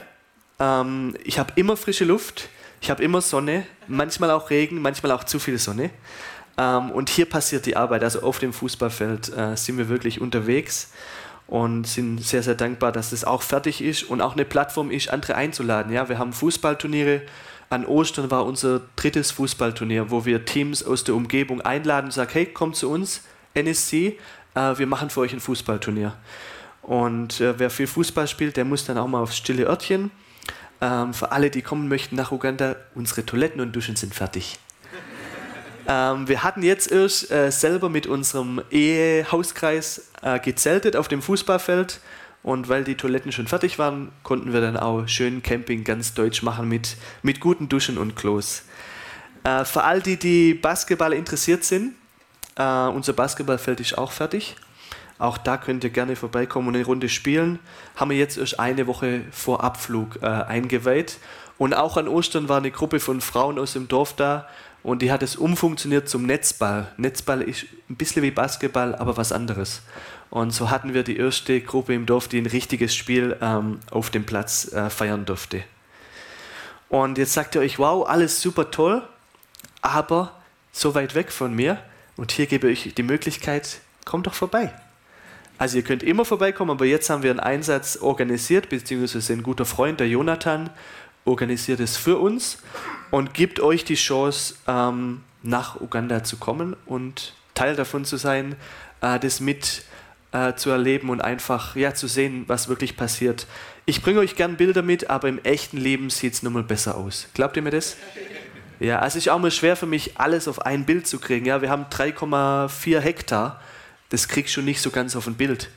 Ähm, 0.58 1.16
ich 1.24 1.38
habe 1.38 1.52
immer 1.56 1.76
frische 1.76 2.04
Luft, 2.04 2.48
ich 2.80 2.90
habe 2.90 3.02
immer 3.02 3.20
Sonne, 3.20 3.66
manchmal 3.88 4.30
auch 4.30 4.50
Regen, 4.50 4.80
manchmal 4.80 5.12
auch 5.12 5.24
zu 5.24 5.38
viel 5.38 5.58
Sonne. 5.58 5.90
Ähm, 6.58 6.90
und 6.90 7.08
hier 7.08 7.26
passiert 7.26 7.66
die 7.66 7.76
Arbeit. 7.76 8.02
Also 8.02 8.22
auf 8.22 8.38
dem 8.38 8.52
Fußballfeld 8.52 9.36
äh, 9.36 9.56
sind 9.56 9.78
wir 9.78 9.88
wirklich 9.88 10.20
unterwegs 10.20 10.92
und 11.46 11.86
sind 11.86 12.22
sehr, 12.22 12.42
sehr 12.42 12.54
dankbar, 12.54 12.92
dass 12.92 13.12
es 13.12 13.24
auch 13.24 13.42
fertig 13.42 13.82
ist 13.82 14.04
und 14.04 14.20
auch 14.20 14.32
eine 14.34 14.44
Plattform 14.44 14.90
ist, 14.90 15.10
andere 15.10 15.34
einzuladen. 15.34 15.92
Ja, 15.92 16.08
wir 16.08 16.18
haben 16.18 16.32
Fußballturniere. 16.32 17.22
An 17.70 17.86
Ostern 17.86 18.30
war 18.30 18.44
unser 18.44 18.82
drittes 18.96 19.30
Fußballturnier, 19.32 20.10
wo 20.10 20.24
wir 20.24 20.44
Teams 20.44 20.82
aus 20.84 21.04
der 21.04 21.14
Umgebung 21.14 21.60
einladen 21.60 22.06
und 22.06 22.12
sagen, 22.12 22.30
hey, 22.32 22.46
kommt 22.46 22.76
zu 22.76 22.90
uns, 22.90 23.22
NSC, 23.54 24.18
äh, 24.54 24.78
wir 24.78 24.86
machen 24.86 25.10
für 25.10 25.20
euch 25.20 25.32
ein 25.32 25.40
Fußballturnier. 25.40 26.14
Und 26.82 27.40
äh, 27.40 27.58
wer 27.58 27.70
viel 27.70 27.86
Fußball 27.86 28.28
spielt, 28.28 28.56
der 28.56 28.64
muss 28.64 28.84
dann 28.84 28.98
auch 28.98 29.08
mal 29.08 29.22
aufs 29.22 29.36
stille 29.36 29.64
Örtchen. 29.64 30.10
Ähm, 30.80 31.14
für 31.14 31.32
alle, 31.32 31.50
die 31.50 31.62
kommen 31.62 31.88
möchten 31.88 32.16
nach 32.16 32.30
Uganda, 32.30 32.76
unsere 32.94 33.24
Toiletten 33.24 33.60
und 33.60 33.74
Duschen 33.74 33.96
sind 33.96 34.14
fertig. 34.14 34.58
Ähm, 35.86 36.28
wir 36.28 36.42
hatten 36.42 36.62
jetzt 36.62 36.90
erst 36.90 37.30
äh, 37.30 37.50
selber 37.50 37.88
mit 37.88 38.06
unserem 38.06 38.62
Ehehauskreis 38.70 40.10
äh, 40.22 40.38
gezeltet 40.38 40.96
auf 40.96 41.08
dem 41.08 41.20
Fußballfeld 41.20 42.00
und 42.42 42.68
weil 42.68 42.84
die 42.84 42.94
Toiletten 42.94 43.32
schon 43.32 43.46
fertig 43.46 43.78
waren, 43.78 44.10
konnten 44.22 44.52
wir 44.52 44.60
dann 44.60 44.76
auch 44.76 45.06
schön 45.06 45.42
Camping 45.42 45.84
ganz 45.84 46.14
deutsch 46.14 46.42
machen 46.42 46.68
mit, 46.68 46.96
mit 47.22 47.40
guten 47.40 47.68
Duschen 47.68 47.98
und 47.98 48.16
Klos. 48.16 48.62
Äh, 49.44 49.64
für 49.64 49.84
all 49.84 50.00
die, 50.00 50.18
die 50.18 50.54
Basketball 50.54 51.12
interessiert 51.12 51.64
sind, 51.64 51.94
äh, 52.56 52.86
unser 52.86 53.12
Basketballfeld 53.12 53.80
ist 53.80 53.98
auch 53.98 54.12
fertig. 54.12 54.56
Auch 55.18 55.38
da 55.38 55.56
könnt 55.56 55.84
ihr 55.84 55.90
gerne 55.90 56.16
vorbeikommen 56.16 56.68
und 56.68 56.74
eine 56.76 56.84
Runde 56.84 57.08
spielen. 57.08 57.58
Haben 57.96 58.10
wir 58.10 58.18
jetzt 58.18 58.36
erst 58.36 58.58
eine 58.58 58.86
Woche 58.86 59.22
vor 59.30 59.62
Abflug 59.62 60.18
äh, 60.22 60.26
eingeweiht. 60.26 61.18
Und 61.56 61.72
auch 61.72 61.96
an 61.96 62.08
Ostern 62.08 62.48
war 62.48 62.58
eine 62.58 62.70
Gruppe 62.70 63.00
von 63.00 63.20
Frauen 63.20 63.58
aus 63.58 63.74
dem 63.74 63.86
Dorf 63.86 64.14
da 64.16 64.48
und 64.84 65.00
die 65.00 65.10
hat 65.10 65.22
es 65.22 65.34
umfunktioniert 65.34 66.08
zum 66.10 66.26
Netzball. 66.26 66.92
Netzball 66.98 67.40
ist 67.40 67.64
ein 67.88 67.96
bisschen 67.96 68.22
wie 68.22 68.30
Basketball, 68.30 68.94
aber 68.94 69.16
was 69.16 69.32
anderes. 69.32 69.80
Und 70.28 70.52
so 70.52 70.68
hatten 70.68 70.92
wir 70.92 71.02
die 71.02 71.16
erste 71.16 71.60
Gruppe 71.62 71.94
im 71.94 72.04
Dorf, 72.04 72.28
die 72.28 72.38
ein 72.38 72.46
richtiges 72.46 72.94
Spiel 72.94 73.34
ähm, 73.40 73.80
auf 73.90 74.10
dem 74.10 74.26
Platz 74.26 74.70
äh, 74.72 74.90
feiern 74.90 75.24
durfte. 75.24 75.64
Und 76.90 77.16
jetzt 77.16 77.32
sagt 77.32 77.54
ihr 77.54 77.62
euch, 77.62 77.78
wow, 77.78 78.06
alles 78.06 78.42
super 78.42 78.70
toll, 78.70 79.02
aber 79.80 80.32
so 80.70 80.94
weit 80.94 81.14
weg 81.14 81.32
von 81.32 81.54
mir. 81.54 81.78
Und 82.16 82.30
hier 82.32 82.46
gebe 82.46 82.70
ich 82.70 82.86
euch 82.86 82.94
die 82.94 83.02
Möglichkeit, 83.02 83.78
kommt 84.04 84.26
doch 84.26 84.34
vorbei. 84.34 84.70
Also 85.56 85.78
ihr 85.78 85.82
könnt 85.82 86.02
immer 86.02 86.26
vorbeikommen, 86.26 86.72
aber 86.72 86.84
jetzt 86.84 87.08
haben 87.08 87.22
wir 87.22 87.30
einen 87.30 87.40
Einsatz 87.40 87.96
organisiert, 87.96 88.68
beziehungsweise 88.68 89.32
ein 89.32 89.42
guter 89.42 89.64
Freund, 89.64 89.98
der 89.98 90.08
Jonathan, 90.08 90.68
organisiert 91.24 91.80
es 91.80 91.96
für 91.96 92.18
uns 92.18 92.58
und 93.14 93.32
gibt 93.32 93.60
euch 93.60 93.84
die 93.84 93.94
Chance, 93.94 94.56
ähm, 94.66 95.22
nach 95.44 95.80
Uganda 95.80 96.24
zu 96.24 96.36
kommen 96.36 96.74
und 96.84 97.34
Teil 97.54 97.76
davon 97.76 98.04
zu 98.04 98.16
sein, 98.16 98.56
äh, 99.02 99.20
das 99.20 99.38
mit 99.38 99.84
äh, 100.32 100.54
zu 100.54 100.70
erleben 100.70 101.10
und 101.10 101.20
einfach 101.20 101.76
ja, 101.76 101.94
zu 101.94 102.08
sehen, 102.08 102.42
was 102.48 102.68
wirklich 102.68 102.96
passiert. 102.96 103.46
Ich 103.86 104.02
bringe 104.02 104.18
euch 104.18 104.34
gern 104.34 104.56
Bilder 104.56 104.82
mit, 104.82 105.10
aber 105.10 105.28
im 105.28 105.38
echten 105.44 105.76
Leben 105.76 106.10
sieht 106.10 106.32
es 106.32 106.42
nun 106.42 106.54
mal 106.54 106.64
besser 106.64 106.96
aus. 106.96 107.28
Glaubt 107.34 107.56
ihr 107.56 107.62
mir 107.62 107.70
das? 107.70 107.96
Ja, 108.80 108.98
also 108.98 109.18
es 109.18 109.26
ist 109.26 109.32
auch 109.32 109.38
mal 109.38 109.52
schwer 109.52 109.76
für 109.76 109.86
mich, 109.86 110.18
alles 110.18 110.48
auf 110.48 110.66
ein 110.66 110.84
Bild 110.84 111.06
zu 111.06 111.20
kriegen. 111.20 111.46
Ja, 111.46 111.62
wir 111.62 111.70
haben 111.70 111.84
3,4 111.84 112.98
Hektar. 112.98 113.62
Das 114.08 114.26
kriegst 114.26 114.56
du 114.56 114.62
nicht 114.62 114.82
so 114.82 114.90
ganz 114.90 115.14
auf 115.14 115.28
ein 115.28 115.36
Bild. 115.36 115.70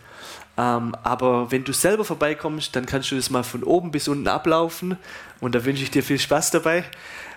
Ähm, 0.58 0.96
aber 1.04 1.52
wenn 1.52 1.64
du 1.64 1.72
selber 1.72 2.04
vorbeikommst, 2.04 2.76
dann 2.76 2.86
kannst 2.86 3.12
du 3.12 3.16
das 3.16 3.30
mal 3.30 3.44
von 3.44 3.64
oben 3.64 3.92
bis 3.92 4.08
unten 4.08 4.28
ablaufen 4.28 4.98
und 5.40 5.54
da 5.54 5.64
wünsche 5.64 5.84
ich 5.84 5.92
dir 5.92 6.04
viel 6.04 6.20
Spaß 6.20 6.52
dabei. 6.52 6.84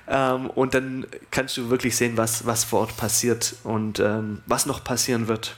Ähm, 0.08 0.48
und 0.50 0.74
dann 0.74 1.06
kannst 1.30 1.56
du 1.56 1.70
wirklich 1.70 1.96
sehen, 1.96 2.16
was, 2.16 2.46
was 2.46 2.64
vor 2.64 2.80
Ort 2.80 2.96
passiert 2.96 3.56
und 3.62 4.00
ähm, 4.00 4.42
was 4.46 4.66
noch 4.66 4.82
passieren 4.82 5.28
wird. 5.28 5.56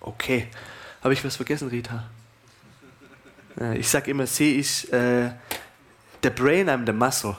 Okay. 0.00 0.48
Habe 1.02 1.14
ich 1.14 1.24
was 1.24 1.36
vergessen, 1.36 1.68
Rita? 1.68 2.04
Äh, 3.60 3.78
ich 3.78 3.88
sage 3.88 4.10
immer, 4.10 4.26
sie 4.26 4.56
ist 4.56 4.92
äh, 4.92 5.30
der 6.22 6.30
Brain, 6.30 6.68
I'm 6.68 6.86
the 6.86 6.92
Muscle. 6.92 7.36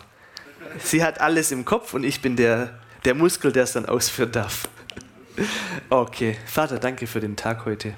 Sie 0.83 1.03
hat 1.03 1.19
alles 1.21 1.51
im 1.51 1.65
Kopf 1.65 1.93
und 1.93 2.03
ich 2.03 2.21
bin 2.21 2.35
der, 2.35 2.79
der 3.05 3.15
Muskel, 3.15 3.51
der 3.51 3.63
es 3.63 3.73
dann 3.73 3.85
ausführen 3.85 4.31
darf. 4.31 4.67
Okay, 5.89 6.37
Vater, 6.45 6.77
danke 6.77 7.07
für 7.07 7.19
den 7.19 7.35
Tag 7.35 7.65
heute. 7.65 7.95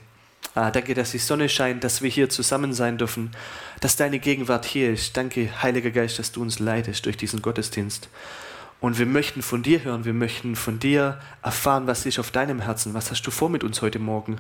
Ah, 0.56 0.70
danke, 0.70 0.94
dass 0.94 1.12
die 1.12 1.18
Sonne 1.18 1.50
scheint, 1.50 1.84
dass 1.84 2.04
wir 2.04 2.10
hier 2.12 2.30
zusammen 2.30 2.74
sein 2.74 3.00
dürfen, 3.00 3.32
dass 3.80 3.96
deine 3.96 4.20
Gegenwart 4.20 4.66
hier 4.66 4.94
ist. 4.94 5.18
Danke, 5.18 5.50
Heiliger 5.64 5.90
Geist, 5.90 6.20
dass 6.20 6.32
du 6.32 6.44
uns 6.44 6.60
leidest 6.60 7.08
durch 7.08 7.18
diesen 7.18 7.42
Gottesdienst. 7.42 8.08
Und 8.80 9.00
wir 9.00 9.08
möchten 9.08 9.42
von 9.42 9.64
dir 9.64 9.84
hören, 9.84 10.06
wir 10.06 10.14
möchten 10.14 10.56
von 10.56 10.78
dir 10.78 11.20
erfahren, 11.42 11.88
was 11.88 12.06
ist 12.06 12.20
auf 12.20 12.30
deinem 12.30 12.60
Herzen, 12.60 12.94
was 12.94 13.10
hast 13.10 13.24
du 13.24 13.32
vor 13.32 13.50
mit 13.50 13.64
uns 13.64 13.82
heute 13.82 13.98
Morgen. 13.98 14.38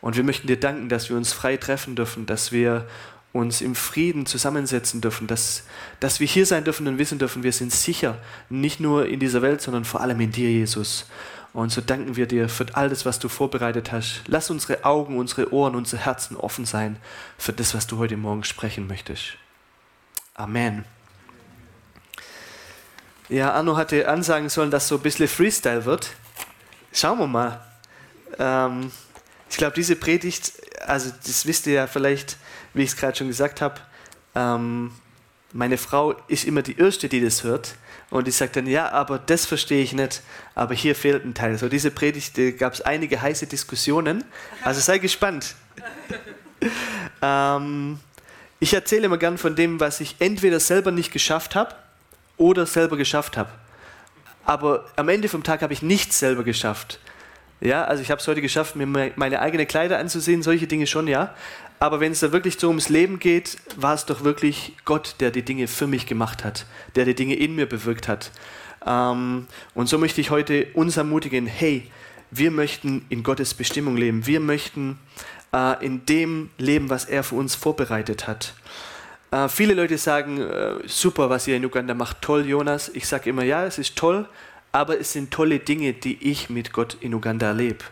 Und 0.00 0.16
wir 0.16 0.22
möchten 0.22 0.46
dir 0.46 0.60
danken, 0.60 0.88
dass 0.88 1.08
wir 1.08 1.16
uns 1.16 1.32
frei 1.32 1.56
treffen 1.56 1.96
dürfen, 1.96 2.26
dass 2.26 2.52
wir 2.52 2.86
uns 3.32 3.60
im 3.60 3.74
Frieden 3.74 4.26
zusammensetzen 4.26 5.00
dürfen, 5.00 5.26
dass, 5.26 5.64
dass 5.98 6.20
wir 6.20 6.26
hier 6.26 6.46
sein 6.46 6.64
dürfen 6.64 6.86
und 6.86 6.98
wissen 6.98 7.18
dürfen, 7.18 7.42
wir 7.42 7.52
sind 7.52 7.72
sicher, 7.72 8.18
nicht 8.48 8.78
nur 8.78 9.06
in 9.06 9.18
dieser 9.20 9.42
Welt, 9.42 9.60
sondern 9.60 9.84
vor 9.84 10.02
allem 10.02 10.20
in 10.20 10.30
dir, 10.30 10.50
Jesus. 10.50 11.06
Und 11.58 11.70
so 11.72 11.80
danken 11.80 12.14
wir 12.14 12.28
dir 12.28 12.48
für 12.48 12.66
all 12.74 12.88
das, 12.88 13.04
was 13.04 13.18
du 13.18 13.28
vorbereitet 13.28 13.90
hast. 13.90 14.22
Lass 14.28 14.48
unsere 14.48 14.84
Augen, 14.84 15.18
unsere 15.18 15.52
Ohren, 15.52 15.74
unsere 15.74 16.00
Herzen 16.04 16.36
offen 16.36 16.64
sein 16.64 17.00
für 17.36 17.52
das, 17.52 17.74
was 17.74 17.88
du 17.88 17.98
heute 17.98 18.16
Morgen 18.16 18.44
sprechen 18.44 18.86
möchtest. 18.86 19.32
Amen. 20.34 20.84
Ja, 23.28 23.54
Arno 23.54 23.76
hatte 23.76 24.08
ansagen 24.08 24.48
sollen, 24.50 24.70
dass 24.70 24.86
so 24.86 24.98
ein 24.98 25.00
bisschen 25.00 25.26
Freestyle 25.26 25.84
wird. 25.84 26.10
Schauen 26.92 27.18
wir 27.18 27.26
mal. 27.26 27.60
Ähm, 28.38 28.92
ich 29.50 29.56
glaube, 29.56 29.74
diese 29.74 29.96
Predigt, 29.96 30.52
also 30.86 31.10
das 31.26 31.44
wisst 31.44 31.66
ihr 31.66 31.72
ja 31.72 31.86
vielleicht, 31.88 32.36
wie 32.72 32.84
ich 32.84 32.90
es 32.90 32.96
gerade 32.96 33.16
schon 33.16 33.26
gesagt 33.26 33.62
habe, 33.62 33.80
ähm, 34.36 34.92
meine 35.52 35.78
Frau 35.78 36.14
ist 36.28 36.44
immer 36.44 36.62
die 36.62 36.78
Erste, 36.78 37.08
die 37.08 37.20
das 37.20 37.42
hört. 37.44 37.74
Und 38.10 38.26
die 38.26 38.30
sagt 38.30 38.56
dann, 38.56 38.66
ja, 38.66 38.90
aber 38.90 39.18
das 39.18 39.44
verstehe 39.44 39.82
ich 39.82 39.92
nicht, 39.92 40.22
aber 40.54 40.74
hier 40.74 40.94
fehlt 40.94 41.24
ein 41.24 41.34
Teil. 41.34 41.58
So 41.58 41.68
diese 41.68 41.90
Predigt 41.90 42.38
gab 42.58 42.72
es 42.72 42.80
einige 42.80 43.20
heiße 43.20 43.46
Diskussionen. 43.46 44.24
Also 44.62 44.80
sei 44.80 44.98
gespannt. 44.98 45.54
ähm, 47.22 47.98
ich 48.60 48.72
erzähle 48.72 49.06
immer 49.06 49.18
gern 49.18 49.36
von 49.36 49.54
dem, 49.56 49.78
was 49.78 50.00
ich 50.00 50.16
entweder 50.20 50.58
selber 50.58 50.90
nicht 50.90 51.12
geschafft 51.12 51.54
habe 51.54 51.74
oder 52.38 52.64
selber 52.64 52.96
geschafft 52.96 53.36
habe. 53.36 53.50
Aber 54.46 54.86
am 54.96 55.10
Ende 55.10 55.28
vom 55.28 55.42
Tag 55.42 55.60
habe 55.60 55.74
ich 55.74 55.82
nichts 55.82 56.18
selber 56.18 56.44
geschafft. 56.44 56.98
Ja, 57.60 57.84
also 57.84 58.02
ich 58.02 58.10
habe 58.10 58.20
es 58.20 58.26
heute 58.26 58.40
geschafft, 58.40 58.76
mir 58.76 58.86
meine 58.86 59.40
eigenen 59.40 59.66
Kleider 59.66 59.98
anzusehen, 59.98 60.42
solche 60.42 60.66
Dinge 60.66 60.86
schon, 60.86 61.08
ja. 61.08 61.34
Aber 61.80 62.00
wenn 62.00 62.12
es 62.12 62.20
da 62.20 62.32
wirklich 62.32 62.58
so 62.58 62.68
ums 62.68 62.88
Leben 62.88 63.18
geht, 63.18 63.56
war 63.76 63.94
es 63.94 64.04
doch 64.04 64.24
wirklich 64.24 64.74
Gott, 64.84 65.16
der 65.20 65.30
die 65.30 65.42
Dinge 65.42 65.68
für 65.68 65.86
mich 65.86 66.06
gemacht 66.06 66.44
hat, 66.44 66.66
der 66.96 67.04
die 67.04 67.14
Dinge 67.14 67.34
in 67.34 67.54
mir 67.54 67.66
bewirkt 67.66 68.08
hat. 68.08 68.32
Ähm, 68.84 69.46
und 69.74 69.88
so 69.88 69.98
möchte 69.98 70.20
ich 70.20 70.30
heute 70.30 70.66
uns 70.74 70.96
ermutigen, 70.96 71.46
hey, 71.46 71.88
wir 72.30 72.50
möchten 72.50 73.04
in 73.08 73.22
Gottes 73.22 73.54
Bestimmung 73.54 73.96
leben. 73.96 74.26
Wir 74.26 74.40
möchten 74.40 74.98
äh, 75.52 75.84
in 75.84 76.04
dem 76.06 76.50
leben, 76.58 76.90
was 76.90 77.04
er 77.04 77.22
für 77.22 77.36
uns 77.36 77.54
vorbereitet 77.54 78.26
hat. 78.26 78.54
Äh, 79.30 79.48
viele 79.48 79.74
Leute 79.74 79.98
sagen, 79.98 80.40
äh, 80.40 80.74
super, 80.86 81.30
was 81.30 81.46
ihr 81.46 81.56
in 81.56 81.64
Uganda 81.64 81.94
macht, 81.94 82.22
toll, 82.22 82.46
Jonas. 82.46 82.90
Ich 82.94 83.06
sage 83.06 83.30
immer, 83.30 83.44
ja, 83.44 83.64
es 83.64 83.78
ist 83.78 83.96
toll, 83.96 84.28
aber 84.72 84.98
es 84.98 85.12
sind 85.12 85.30
tolle 85.30 85.58
Dinge, 85.58 85.92
die 85.92 86.30
ich 86.30 86.50
mit 86.50 86.72
Gott 86.72 86.96
in 87.00 87.14
Uganda 87.14 87.46
erlebe. 87.46 87.84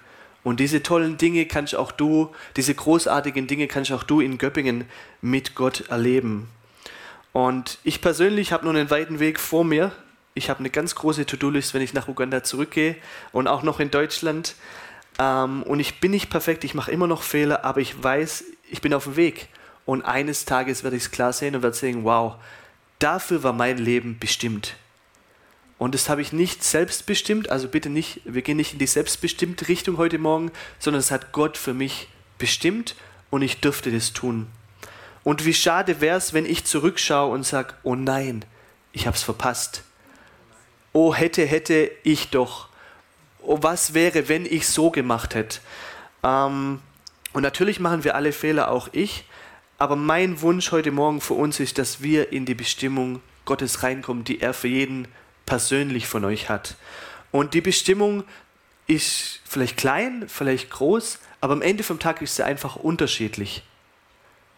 Und 0.46 0.60
diese 0.60 0.80
tollen 0.80 1.16
Dinge 1.18 1.44
kannst 1.46 1.74
auch 1.74 1.90
du, 1.90 2.32
diese 2.54 2.72
großartigen 2.72 3.48
Dinge 3.48 3.66
kannst 3.66 3.90
auch 3.90 4.04
du 4.04 4.20
in 4.20 4.38
Göppingen 4.38 4.84
mit 5.20 5.56
Gott 5.56 5.88
erleben. 5.88 6.48
Und 7.32 7.78
ich 7.82 8.00
persönlich 8.00 8.52
habe 8.52 8.64
nur 8.64 8.72
einen 8.72 8.88
weiten 8.88 9.18
Weg 9.18 9.40
vor 9.40 9.64
mir. 9.64 9.90
Ich 10.34 10.48
habe 10.48 10.60
eine 10.60 10.70
ganz 10.70 10.94
große 10.94 11.26
To-Do-List, 11.26 11.74
wenn 11.74 11.82
ich 11.82 11.94
nach 11.94 12.06
Uganda 12.06 12.44
zurückgehe 12.44 12.94
und 13.32 13.48
auch 13.48 13.64
noch 13.64 13.80
in 13.80 13.90
Deutschland. 13.90 14.54
Ähm, 15.18 15.64
und 15.64 15.80
ich 15.80 15.98
bin 15.98 16.12
nicht 16.12 16.30
perfekt, 16.30 16.62
ich 16.62 16.74
mache 16.74 16.92
immer 16.92 17.08
noch 17.08 17.24
Fehler, 17.24 17.64
aber 17.64 17.80
ich 17.80 18.00
weiß, 18.00 18.44
ich 18.70 18.80
bin 18.80 18.94
auf 18.94 19.02
dem 19.02 19.16
Weg. 19.16 19.48
Und 19.84 20.02
eines 20.02 20.44
Tages 20.44 20.84
werde 20.84 20.96
ich 20.96 21.02
es 21.02 21.10
klar 21.10 21.32
sehen 21.32 21.56
und 21.56 21.64
werde 21.64 21.76
sagen, 21.76 22.04
wow, 22.04 22.36
dafür 23.00 23.42
war 23.42 23.52
mein 23.52 23.78
Leben 23.78 24.20
bestimmt. 24.20 24.76
Und 25.78 25.94
das 25.94 26.08
habe 26.08 26.22
ich 26.22 26.32
nicht 26.32 26.64
selbst 26.64 27.04
bestimmt, 27.06 27.50
also 27.50 27.68
bitte 27.68 27.90
nicht, 27.90 28.22
wir 28.24 28.42
gehen 28.42 28.56
nicht 28.56 28.72
in 28.72 28.78
die 28.78 28.86
selbstbestimmte 28.86 29.68
Richtung 29.68 29.98
heute 29.98 30.18
Morgen, 30.18 30.50
sondern 30.78 31.00
es 31.00 31.10
hat 31.10 31.32
Gott 31.32 31.58
für 31.58 31.74
mich 31.74 32.08
bestimmt 32.38 32.94
und 33.30 33.42
ich 33.42 33.60
dürfte 33.60 33.90
das 33.90 34.12
tun. 34.12 34.46
Und 35.22 35.44
wie 35.44 35.54
schade 35.54 36.00
wäre 36.00 36.16
es, 36.16 36.32
wenn 36.32 36.46
ich 36.46 36.64
zurückschaue 36.64 37.32
und 37.32 37.44
sage, 37.44 37.74
oh 37.82 37.94
nein, 37.94 38.44
ich 38.92 39.06
habe 39.06 39.16
es 39.16 39.22
verpasst. 39.22 39.82
Oh 40.92 41.14
hätte, 41.14 41.44
hätte 41.44 41.90
ich 42.04 42.30
doch. 42.30 42.68
Oh 43.42 43.58
was 43.60 43.92
wäre, 43.92 44.28
wenn 44.28 44.46
ich 44.46 44.66
so 44.66 44.90
gemacht 44.90 45.34
hätte. 45.34 45.58
Ähm, 46.22 46.80
und 47.34 47.42
natürlich 47.42 47.80
machen 47.80 48.04
wir 48.04 48.14
alle 48.14 48.32
Fehler, 48.32 48.70
auch 48.70 48.88
ich. 48.92 49.24
Aber 49.78 49.96
mein 49.96 50.40
Wunsch 50.40 50.72
heute 50.72 50.90
Morgen 50.90 51.20
für 51.20 51.34
uns 51.34 51.60
ist, 51.60 51.76
dass 51.76 52.00
wir 52.00 52.32
in 52.32 52.46
die 52.46 52.54
Bestimmung 52.54 53.20
Gottes 53.44 53.82
reinkommen, 53.82 54.24
die 54.24 54.40
er 54.40 54.54
für 54.54 54.68
jeden 54.68 55.06
persönlich 55.46 56.06
von 56.06 56.24
euch 56.24 56.48
hat. 56.48 56.74
Und 57.30 57.54
die 57.54 57.60
Bestimmung, 57.60 58.24
ist 58.86 59.40
vielleicht 59.44 59.76
klein, 59.76 60.24
vielleicht 60.28 60.70
groß, 60.70 61.18
aber 61.40 61.52
am 61.52 61.62
Ende 61.62 61.82
vom 61.82 61.98
Tag 61.98 62.22
ist 62.22 62.36
sie 62.36 62.44
einfach 62.44 62.76
unterschiedlich. 62.76 63.62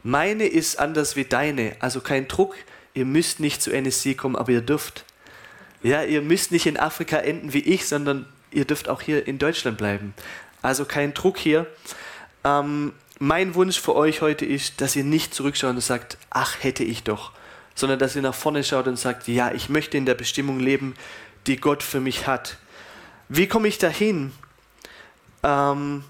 Meine 0.03 0.47
ist 0.47 0.79
anders 0.79 1.17
wie 1.17 1.25
deine, 1.25 1.77
also 1.81 2.01
kein 2.01 2.29
Druck. 2.29 2.55
Ihr 2.95 3.05
müsst 3.05 3.41
nicht 3.41 3.63
zu 3.63 3.71
NSC 3.71 4.15
kommen, 4.15 4.37
aber 4.37 4.53
ihr 4.53 4.61
dürft. 4.61 5.05
Ja, 5.83 6.03
ihr 6.03 6.23
müsst 6.23 6.53
nicht 6.53 6.67
in 6.67 6.77
Afrika 6.77 7.19
enden 7.19 7.53
wie 7.53 7.61
ich, 7.61 7.87
sondern 7.87 8.27
ihr 8.51 8.65
dürft 8.65 8.89
auch 8.89 9.01
hier 9.01 9.27
in 9.27 9.39
Deutschland 9.39 9.79
bleiben. 9.79 10.15
Also 10.63 10.85
kein 10.85 11.15
Druck 11.15 11.39
hier. 11.39 11.67
Ähm, 12.45 12.93
mein 13.19 13.55
Wunsch 13.55 13.81
für 13.81 13.95
euch 13.95 14.21
heute 14.21 14.45
ist, 14.45 14.81
dass 14.81 14.95
ihr 14.95 15.05
nicht 15.05 15.35
zurückschaut 15.35 15.71
und 15.71 15.81
sagt, 15.81 16.19
ach 16.31 16.63
hätte 16.63 16.85
ich 16.85 17.03
doch, 17.03 17.33
sondern 17.79 18.01
dass 18.01 18.17
ihr 18.17 18.23
nach 18.23 18.35
vorne 18.35 18.65
schaut 18.65 18.89
und 18.89 18.99
sagt, 18.99 19.29
ja, 19.29 19.53
ich 19.53 19.69
möchte 19.69 19.97
in 19.97 20.05
der 20.05 20.15
Bestimmung 20.15 20.59
leben, 20.59 20.95
die 21.47 21.59
Gott 21.59 21.85
für 21.85 22.01
mich 22.01 22.27
hat. 22.27 22.57
Wie 23.29 23.47
komme 23.47 23.69
ich 23.69 23.79
dahin? 23.79 24.33
Ähm, 25.45 26.03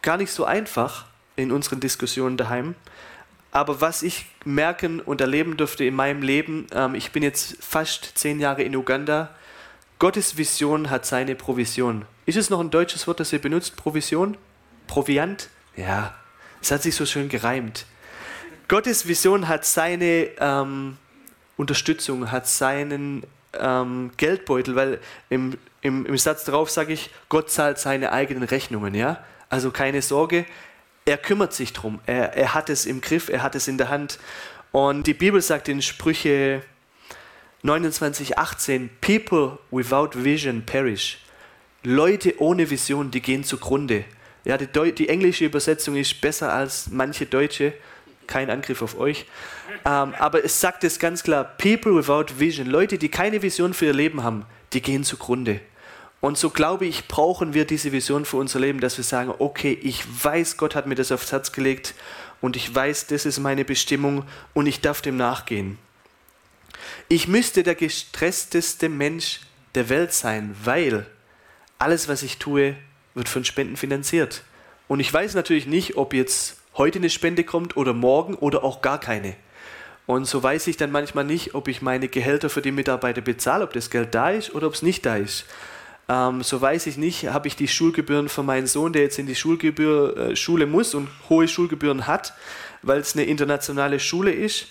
gar 0.00 0.16
nicht 0.16 0.32
so 0.32 0.46
einfach 0.46 1.04
in 1.36 1.52
unseren 1.52 1.80
Diskussionen 1.80 2.38
daheim. 2.38 2.74
Aber 3.52 3.82
was 3.82 4.02
ich 4.02 4.24
merken 4.46 5.00
und 5.00 5.20
erleben 5.20 5.58
durfte 5.58 5.84
in 5.84 5.94
meinem 5.94 6.22
Leben, 6.22 6.66
ähm, 6.72 6.94
ich 6.94 7.12
bin 7.12 7.22
jetzt 7.22 7.62
fast 7.62 8.12
zehn 8.14 8.40
Jahre 8.40 8.62
in 8.62 8.74
Uganda. 8.74 9.34
Gottes 9.98 10.38
Vision 10.38 10.88
hat 10.88 11.04
seine 11.04 11.34
Provision. 11.34 12.06
Ist 12.24 12.38
es 12.38 12.48
noch 12.48 12.60
ein 12.60 12.70
deutsches 12.70 13.06
Wort, 13.06 13.20
das 13.20 13.34
ihr 13.34 13.38
benutzt? 13.38 13.76
Provision? 13.76 14.38
Proviant? 14.86 15.50
Ja, 15.76 16.14
es 16.62 16.70
hat 16.70 16.82
sich 16.82 16.94
so 16.94 17.04
schön 17.04 17.28
gereimt. 17.28 17.84
Gottes 18.70 19.08
Vision 19.08 19.48
hat 19.48 19.64
seine 19.64 20.28
ähm, 20.38 20.96
Unterstützung, 21.56 22.30
hat 22.30 22.46
seinen 22.46 23.24
ähm, 23.58 24.12
Geldbeutel, 24.16 24.76
weil 24.76 25.00
im, 25.28 25.58
im, 25.80 26.06
im 26.06 26.16
Satz 26.16 26.44
darauf 26.44 26.70
sage 26.70 26.92
ich, 26.92 27.10
Gott 27.28 27.50
zahlt 27.50 27.80
seine 27.80 28.12
eigenen 28.12 28.44
Rechnungen, 28.44 28.94
ja. 28.94 29.24
Also 29.48 29.72
keine 29.72 30.02
Sorge, 30.02 30.46
er 31.04 31.18
kümmert 31.18 31.52
sich 31.52 31.72
drum, 31.72 31.98
er, 32.06 32.34
er 32.36 32.54
hat 32.54 32.70
es 32.70 32.86
im 32.86 33.00
Griff, 33.00 33.28
er 33.28 33.42
hat 33.42 33.56
es 33.56 33.66
in 33.66 33.76
der 33.76 33.88
Hand. 33.88 34.20
Und 34.70 35.08
die 35.08 35.14
Bibel 35.14 35.42
sagt 35.42 35.68
in 35.68 35.82
Sprüche 35.82 36.62
29, 37.62 38.38
18, 38.38 38.88
People 39.00 39.58
without 39.72 40.10
vision 40.14 40.64
perish. 40.64 41.18
Leute 41.82 42.40
ohne 42.40 42.70
Vision, 42.70 43.10
die 43.10 43.20
gehen 43.20 43.42
zugrunde. 43.42 44.04
Ja, 44.44 44.56
die, 44.56 44.92
die 44.92 45.08
englische 45.08 45.44
Übersetzung 45.44 45.96
ist 45.96 46.20
besser 46.20 46.52
als 46.52 46.88
manche 46.88 47.26
deutsche. 47.26 47.74
Kein 48.30 48.48
Angriff 48.48 48.80
auf 48.80 48.98
euch. 48.98 49.26
Ähm, 49.84 50.14
aber 50.18 50.44
es 50.44 50.60
sagt 50.60 50.84
es 50.84 50.98
ganz 50.98 51.22
klar: 51.22 51.44
People 51.44 51.94
without 51.94 52.38
vision, 52.38 52.66
Leute, 52.66 52.96
die 52.96 53.10
keine 53.10 53.42
Vision 53.42 53.74
für 53.74 53.86
ihr 53.86 53.92
Leben 53.92 54.22
haben, 54.22 54.46
die 54.72 54.80
gehen 54.80 55.04
zugrunde. 55.04 55.60
Und 56.20 56.38
so 56.38 56.50
glaube 56.50 56.86
ich, 56.86 57.08
brauchen 57.08 57.54
wir 57.54 57.64
diese 57.64 57.92
Vision 57.92 58.24
für 58.24 58.36
unser 58.36 58.60
Leben, 58.60 58.80
dass 58.80 58.96
wir 58.98 59.04
sagen, 59.04 59.34
okay, 59.38 59.78
ich 59.82 60.04
weiß, 60.22 60.58
Gott 60.58 60.74
hat 60.74 60.86
mir 60.86 60.94
das 60.94 61.12
aufs 61.12 61.32
Herz 61.32 61.50
gelegt 61.50 61.94
und 62.40 62.56
ich 62.56 62.74
weiß, 62.74 63.06
das 63.06 63.26
ist 63.26 63.38
meine 63.38 63.64
Bestimmung 63.64 64.24
und 64.54 64.66
ich 64.66 64.80
darf 64.80 65.00
dem 65.00 65.16
nachgehen. 65.16 65.78
Ich 67.08 67.26
müsste 67.26 67.62
der 67.62 67.74
gestressteste 67.74 68.88
Mensch 68.88 69.40
der 69.74 69.88
Welt 69.88 70.12
sein, 70.12 70.54
weil 70.62 71.06
alles, 71.78 72.08
was 72.08 72.22
ich 72.22 72.38
tue, 72.38 72.76
wird 73.14 73.28
von 73.28 73.44
Spenden 73.44 73.76
finanziert. 73.76 74.42
Und 74.88 75.00
ich 75.00 75.12
weiß 75.12 75.34
natürlich 75.34 75.66
nicht, 75.66 75.96
ob 75.96 76.12
jetzt 76.14 76.59
heute 76.80 76.98
eine 76.98 77.10
Spende 77.10 77.44
kommt 77.44 77.76
oder 77.76 77.92
morgen 77.92 78.34
oder 78.34 78.64
auch 78.64 78.80
gar 78.80 78.98
keine. 78.98 79.36
Und 80.06 80.24
so 80.24 80.42
weiß 80.42 80.66
ich 80.66 80.78
dann 80.78 80.90
manchmal 80.90 81.24
nicht, 81.24 81.54
ob 81.54 81.68
ich 81.68 81.82
meine 81.82 82.08
Gehälter 82.08 82.48
für 82.48 82.62
die 82.62 82.72
Mitarbeiter 82.72 83.20
bezahle, 83.20 83.64
ob 83.64 83.74
das 83.74 83.90
Geld 83.90 84.14
da 84.14 84.30
ist 84.30 84.54
oder 84.54 84.66
ob 84.66 84.72
es 84.72 84.80
nicht 84.80 85.04
da 85.04 85.16
ist. 85.16 85.44
Ähm, 86.08 86.42
so 86.42 86.58
weiß 86.58 86.86
ich 86.86 86.96
nicht, 86.96 87.26
habe 87.28 87.48
ich 87.48 87.54
die 87.54 87.68
Schulgebühren 87.68 88.30
für 88.30 88.42
meinen 88.42 88.66
Sohn, 88.66 88.94
der 88.94 89.02
jetzt 89.02 89.18
in 89.18 89.26
die 89.26 89.34
Schulgebühr, 89.34 90.16
äh, 90.16 90.36
Schule 90.36 90.66
muss 90.66 90.94
und 90.94 91.08
hohe 91.28 91.46
Schulgebühren 91.48 92.06
hat, 92.06 92.32
weil 92.80 92.98
es 93.00 93.14
eine 93.14 93.26
internationale 93.26 94.00
Schule 94.00 94.32
ist. 94.32 94.68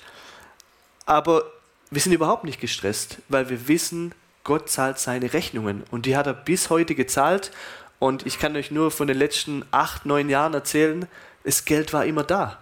Aber 1.05 1.43
wir 1.91 2.01
sind 2.01 2.13
überhaupt 2.13 2.43
nicht 2.43 2.59
gestresst, 2.59 3.19
weil 3.29 3.51
wir 3.51 3.67
wissen, 3.67 4.15
Gott 4.43 4.67
zahlt 4.67 4.97
seine 4.97 5.31
Rechnungen 5.31 5.83
und 5.91 6.07
die 6.07 6.17
hat 6.17 6.25
er 6.25 6.33
bis 6.33 6.71
heute 6.71 6.95
gezahlt. 6.95 7.51
Und 7.99 8.25
ich 8.25 8.39
kann 8.39 8.55
euch 8.55 8.71
nur 8.71 8.89
von 8.89 9.07
den 9.07 9.17
letzten 9.17 9.63
acht, 9.71 10.07
neun 10.07 10.27
Jahren 10.27 10.53
erzählen, 10.55 11.07
das 11.43 11.65
Geld 11.65 11.93
war 11.93 12.05
immer 12.05 12.23
da. 12.23 12.59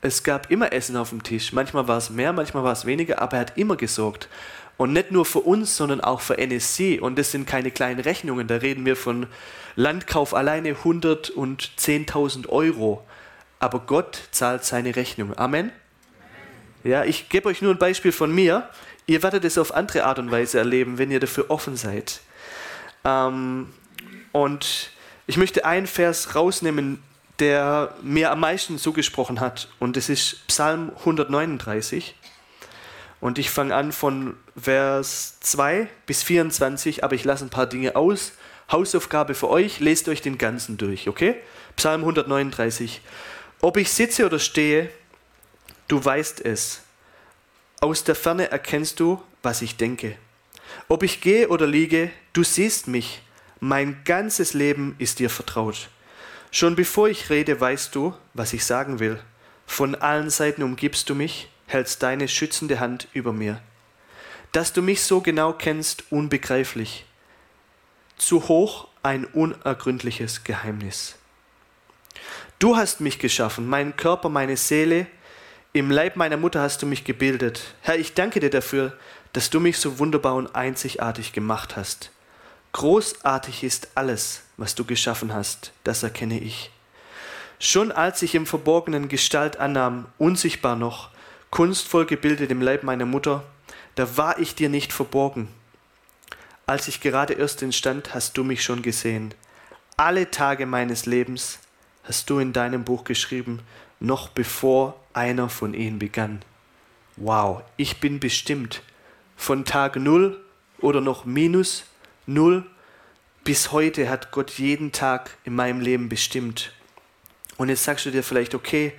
Es 0.00 0.24
gab 0.24 0.50
immer 0.50 0.72
Essen 0.72 0.96
auf 0.96 1.10
dem 1.10 1.22
Tisch. 1.22 1.52
Manchmal 1.52 1.86
war 1.86 1.98
es 1.98 2.10
mehr, 2.10 2.32
manchmal 2.32 2.64
war 2.64 2.72
es 2.72 2.86
weniger, 2.86 3.22
aber 3.22 3.36
er 3.36 3.40
hat 3.40 3.56
immer 3.56 3.76
gesorgt. 3.76 4.28
Und 4.76 4.92
nicht 4.92 5.12
nur 5.12 5.24
für 5.24 5.40
uns, 5.40 5.76
sondern 5.76 6.00
auch 6.00 6.20
für 6.20 6.38
NSC. 6.38 6.98
Und 6.98 7.18
das 7.18 7.30
sind 7.30 7.46
keine 7.46 7.70
kleinen 7.70 8.00
Rechnungen. 8.00 8.48
Da 8.48 8.56
reden 8.56 8.84
wir 8.84 8.96
von 8.96 9.26
Landkauf 9.76 10.34
alleine 10.34 10.70
100 10.70 11.30
und 11.30 11.70
10.000 11.78 12.48
Euro. 12.48 13.06
Aber 13.60 13.80
Gott 13.80 14.20
zahlt 14.32 14.64
seine 14.64 14.96
Rechnung. 14.96 15.38
Amen. 15.38 15.70
Ja, 16.82 17.04
ich 17.04 17.28
gebe 17.28 17.48
euch 17.48 17.62
nur 17.62 17.72
ein 17.72 17.78
Beispiel 17.78 18.10
von 18.10 18.34
mir. 18.34 18.68
Ihr 19.06 19.22
werdet 19.22 19.44
es 19.44 19.56
auf 19.56 19.72
andere 19.72 20.04
Art 20.04 20.18
und 20.18 20.32
Weise 20.32 20.58
erleben, 20.58 20.98
wenn 20.98 21.12
ihr 21.12 21.20
dafür 21.20 21.48
offen 21.48 21.76
seid. 21.76 22.20
Ähm, 23.04 23.72
und 24.32 24.90
ich 25.28 25.36
möchte 25.36 25.64
einen 25.64 25.86
Vers 25.86 26.34
rausnehmen, 26.34 27.02
der 27.38 27.94
mir 28.02 28.30
am 28.30 28.40
meisten 28.40 28.78
zugesprochen 28.78 29.40
hat. 29.40 29.68
Und 29.78 29.96
das 29.96 30.08
ist 30.08 30.46
Psalm 30.46 30.92
139. 31.00 32.14
Und 33.20 33.38
ich 33.38 33.50
fange 33.50 33.74
an 33.74 33.92
von 33.92 34.36
Vers 34.60 35.38
2 35.40 35.88
bis 36.06 36.22
24, 36.22 37.04
aber 37.04 37.14
ich 37.14 37.24
lasse 37.24 37.44
ein 37.44 37.50
paar 37.50 37.66
Dinge 37.66 37.94
aus. 37.96 38.32
Hausaufgabe 38.70 39.34
für 39.34 39.48
euch, 39.48 39.80
lest 39.80 40.08
euch 40.08 40.22
den 40.22 40.38
ganzen 40.38 40.76
durch, 40.76 41.08
okay? 41.08 41.36
Psalm 41.76 42.00
139. 42.00 43.00
Ob 43.60 43.76
ich 43.76 43.92
sitze 43.92 44.26
oder 44.26 44.38
stehe, 44.38 44.90
du 45.88 46.04
weißt 46.04 46.44
es. 46.44 46.82
Aus 47.80 48.02
der 48.02 48.14
Ferne 48.14 48.50
erkennst 48.50 48.98
du, 48.98 49.22
was 49.42 49.62
ich 49.62 49.76
denke. 49.76 50.16
Ob 50.88 51.02
ich 51.02 51.20
gehe 51.20 51.48
oder 51.48 51.66
liege, 51.66 52.10
du 52.32 52.42
siehst 52.42 52.88
mich. 52.88 53.22
Mein 53.60 54.02
ganzes 54.04 54.54
Leben 54.54 54.96
ist 54.98 55.20
dir 55.20 55.30
vertraut. 55.30 55.88
Schon 56.52 56.76
bevor 56.76 57.08
ich 57.08 57.30
rede, 57.30 57.60
weißt 57.60 57.94
du, 57.94 58.14
was 58.34 58.52
ich 58.52 58.64
sagen 58.64 59.00
will. 59.00 59.18
Von 59.66 59.94
allen 59.94 60.30
Seiten 60.30 60.62
umgibst 60.62 61.08
du 61.08 61.14
mich 61.14 61.48
hältst 61.66 62.02
deine 62.02 62.28
schützende 62.28 62.78
Hand 62.78 63.08
über 63.14 63.32
mir. 63.32 63.60
Dass 64.52 64.74
du 64.74 64.82
mich 64.82 65.02
so 65.02 65.22
genau 65.22 65.54
kennst, 65.54 66.12
unbegreiflich. 66.12 67.06
Zu 68.18 68.48
hoch 68.48 68.88
ein 69.02 69.24
unergründliches 69.24 70.44
Geheimnis. 70.44 71.16
Du 72.58 72.76
hast 72.76 73.00
mich 73.00 73.18
geschaffen, 73.18 73.66
meinen 73.66 73.96
Körper, 73.96 74.28
meine 74.28 74.58
Seele, 74.58 75.06
im 75.72 75.90
Leib 75.90 76.16
meiner 76.16 76.36
Mutter 76.36 76.60
hast 76.60 76.82
du 76.82 76.86
mich 76.86 77.04
gebildet. 77.04 77.74
Herr, 77.80 77.96
ich 77.96 78.12
danke 78.12 78.40
dir 78.40 78.50
dafür, 78.50 78.92
dass 79.32 79.48
du 79.48 79.58
mich 79.58 79.78
so 79.78 79.98
wunderbar 79.98 80.34
und 80.34 80.54
einzigartig 80.54 81.32
gemacht 81.32 81.76
hast. 81.76 82.10
Großartig 82.72 83.64
ist 83.64 83.88
alles, 83.94 84.42
was 84.62 84.76
du 84.76 84.84
geschaffen 84.84 85.34
hast, 85.34 85.72
das 85.82 86.04
erkenne 86.04 86.38
ich. 86.38 86.70
Schon 87.58 87.90
als 87.90 88.22
ich 88.22 88.36
im 88.36 88.46
Verborgenen 88.46 89.08
Gestalt 89.08 89.56
annahm, 89.56 90.06
unsichtbar 90.18 90.76
noch, 90.76 91.10
kunstvoll 91.50 92.06
gebildet 92.06 92.52
im 92.52 92.62
Leib 92.62 92.84
meiner 92.84 93.04
Mutter, 93.04 93.42
da 93.96 94.16
war 94.16 94.38
ich 94.38 94.54
dir 94.54 94.68
nicht 94.68 94.92
verborgen. 94.92 95.48
Als 96.64 96.86
ich 96.86 97.00
gerade 97.00 97.32
erst 97.32 97.60
entstand, 97.62 98.14
hast 98.14 98.36
du 98.36 98.44
mich 98.44 98.62
schon 98.62 98.82
gesehen. 98.82 99.34
Alle 99.96 100.30
Tage 100.30 100.64
meines 100.64 101.06
Lebens 101.06 101.58
hast 102.04 102.30
du 102.30 102.38
in 102.38 102.52
deinem 102.52 102.84
Buch 102.84 103.02
geschrieben, 103.02 103.62
noch 103.98 104.28
bevor 104.28 104.94
einer 105.12 105.48
von 105.48 105.74
ihnen 105.74 105.98
begann. 105.98 106.40
Wow, 107.16 107.62
ich 107.76 107.98
bin 107.98 108.20
bestimmt. 108.20 108.80
Von 109.36 109.64
Tag 109.64 109.96
null 109.96 110.40
oder 110.78 111.00
noch 111.00 111.24
minus 111.24 111.82
null 112.26 112.64
bis 113.44 113.72
heute 113.72 114.08
hat 114.08 114.30
Gott 114.30 114.52
jeden 114.52 114.92
Tag 114.92 115.30
in 115.44 115.54
meinem 115.54 115.80
Leben 115.80 116.08
bestimmt. 116.08 116.72
Und 117.56 117.68
jetzt 117.68 117.84
sagst 117.84 118.06
du 118.06 118.10
dir 118.10 118.22
vielleicht, 118.22 118.54
okay, 118.54 118.92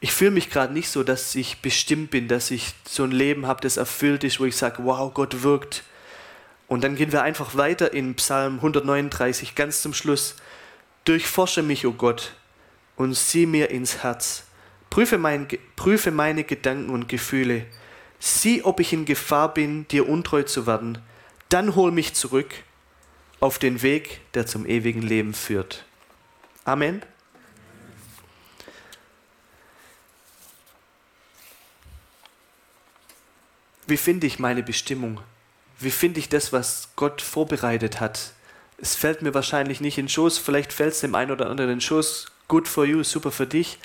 ich 0.00 0.12
fühle 0.12 0.30
mich 0.30 0.50
gerade 0.50 0.72
nicht 0.72 0.88
so, 0.88 1.02
dass 1.02 1.34
ich 1.34 1.62
bestimmt 1.62 2.10
bin, 2.10 2.28
dass 2.28 2.50
ich 2.50 2.74
so 2.88 3.04
ein 3.04 3.10
Leben 3.10 3.46
habe, 3.46 3.60
das 3.60 3.76
erfüllt 3.76 4.24
ist, 4.24 4.40
wo 4.40 4.44
ich 4.44 4.56
sage, 4.56 4.84
wow, 4.84 5.12
Gott 5.12 5.42
wirkt. 5.42 5.84
Und 6.68 6.84
dann 6.84 6.96
gehen 6.96 7.12
wir 7.12 7.22
einfach 7.22 7.56
weiter 7.56 7.92
in 7.92 8.14
Psalm 8.16 8.56
139, 8.56 9.54
ganz 9.54 9.82
zum 9.82 9.94
Schluss. 9.94 10.36
Durchforsche 11.04 11.62
mich, 11.62 11.86
o 11.86 11.90
oh 11.90 11.92
Gott, 11.92 12.34
und 12.96 13.14
sieh 13.14 13.46
mir 13.46 13.70
ins 13.70 14.02
Herz. 14.02 14.44
Prüfe, 14.90 15.18
mein, 15.18 15.46
prüfe 15.76 16.10
meine 16.10 16.44
Gedanken 16.44 16.90
und 16.90 17.08
Gefühle. 17.08 17.66
Sieh, 18.18 18.62
ob 18.62 18.80
ich 18.80 18.92
in 18.92 19.04
Gefahr 19.04 19.52
bin, 19.54 19.86
dir 19.88 20.08
untreu 20.08 20.42
zu 20.42 20.66
werden. 20.66 20.98
Dann 21.48 21.74
hol 21.76 21.92
mich 21.92 22.14
zurück 22.14 22.48
auf 23.46 23.60
den 23.60 23.80
Weg, 23.82 24.20
der 24.34 24.44
zum 24.44 24.66
ewigen 24.66 25.02
Leben 25.02 25.32
führt. 25.32 25.84
Amen. 26.64 27.00
Wie 33.86 33.96
finde 33.96 34.26
ich 34.26 34.40
meine 34.40 34.64
Bestimmung? 34.64 35.20
Wie 35.78 35.92
finde 35.92 36.18
ich 36.18 36.28
das, 36.28 36.52
was 36.52 36.88
Gott 36.96 37.22
vorbereitet 37.22 38.00
hat? 38.00 38.32
Es 38.78 38.96
fällt 38.96 39.22
mir 39.22 39.32
wahrscheinlich 39.32 39.80
nicht 39.80 39.96
in 39.96 40.06
den 40.06 40.10
Schoß, 40.10 40.38
vielleicht 40.38 40.72
fällt 40.72 40.94
es 40.94 41.00
dem 41.00 41.14
einen 41.14 41.30
oder 41.30 41.48
anderen 41.48 41.70
in 41.70 41.76
den 41.76 41.80
Schoß. 41.80 42.26
Good 42.48 42.66
for 42.66 42.84
you, 42.84 43.04
super 43.04 43.30
für 43.30 43.46
dich. 43.46 43.78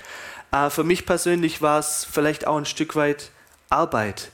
Äh, 0.50 0.70
für 0.70 0.82
mich 0.82 1.06
persönlich 1.06 1.62
war 1.62 1.78
es 1.78 2.04
vielleicht 2.04 2.48
auch 2.48 2.56
ein 2.56 2.66
Stück 2.66 2.96
weit 2.96 3.30
Arbeit. 3.70 4.32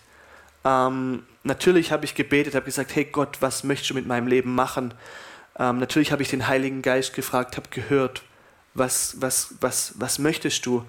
Ähm, 0.65 1.27
natürlich 1.49 1.91
habe 1.91 2.05
ich 2.05 2.15
gebetet, 2.15 2.55
habe 2.55 2.67
gesagt, 2.67 2.95
hey 2.95 3.05
Gott, 3.05 3.39
was 3.41 3.65
möchtest 3.65 3.91
du 3.91 3.95
mit 3.95 4.07
meinem 4.07 4.29
Leben 4.29 4.55
machen? 4.55 4.95
Ähm, 5.59 5.81
natürlich 5.81 6.13
habe 6.13 6.23
ich 6.23 6.31
den 6.31 6.47
Heiligen 6.47 6.83
Geist 6.83 7.15
gefragt, 7.15 7.57
habe 7.57 7.69
gehört, 7.71 8.23
was, 8.75 9.17
was, 9.21 9.55
was, 9.61 9.95
was 9.97 10.21
möchtest 10.21 10.65
du? 10.65 10.85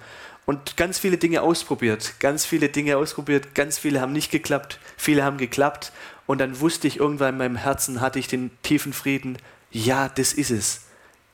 Und 0.46 0.76
ganz 0.76 0.98
viele 0.98 1.16
Dinge 1.16 1.42
ausprobiert, 1.42 2.14
ganz 2.20 2.46
viele 2.46 2.68
Dinge 2.68 2.96
ausprobiert, 2.96 3.54
ganz 3.54 3.78
viele 3.78 4.00
haben 4.00 4.12
nicht 4.12 4.30
geklappt, 4.30 4.78
viele 4.96 5.24
haben 5.24 5.38
geklappt. 5.38 5.92
Und 6.26 6.38
dann 6.38 6.60
wusste 6.60 6.86
ich 6.86 6.98
irgendwann 6.98 7.34
in 7.34 7.38
meinem 7.38 7.56
Herzen, 7.56 8.00
hatte 8.00 8.18
ich 8.18 8.28
den 8.28 8.50
tiefen 8.62 8.92
Frieden, 8.92 9.38
ja, 9.72 10.08
das 10.08 10.32
ist 10.32 10.50
es. 10.50 10.82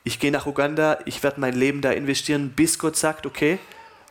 Ich 0.03 0.19
gehe 0.19 0.31
nach 0.31 0.45
Uganda, 0.45 0.99
ich 1.05 1.21
werde 1.21 1.39
mein 1.39 1.53
Leben 1.53 1.81
da 1.81 1.91
investieren, 1.91 2.53
bis 2.55 2.79
Gott 2.79 2.95
sagt, 2.95 3.25
okay, 3.25 3.59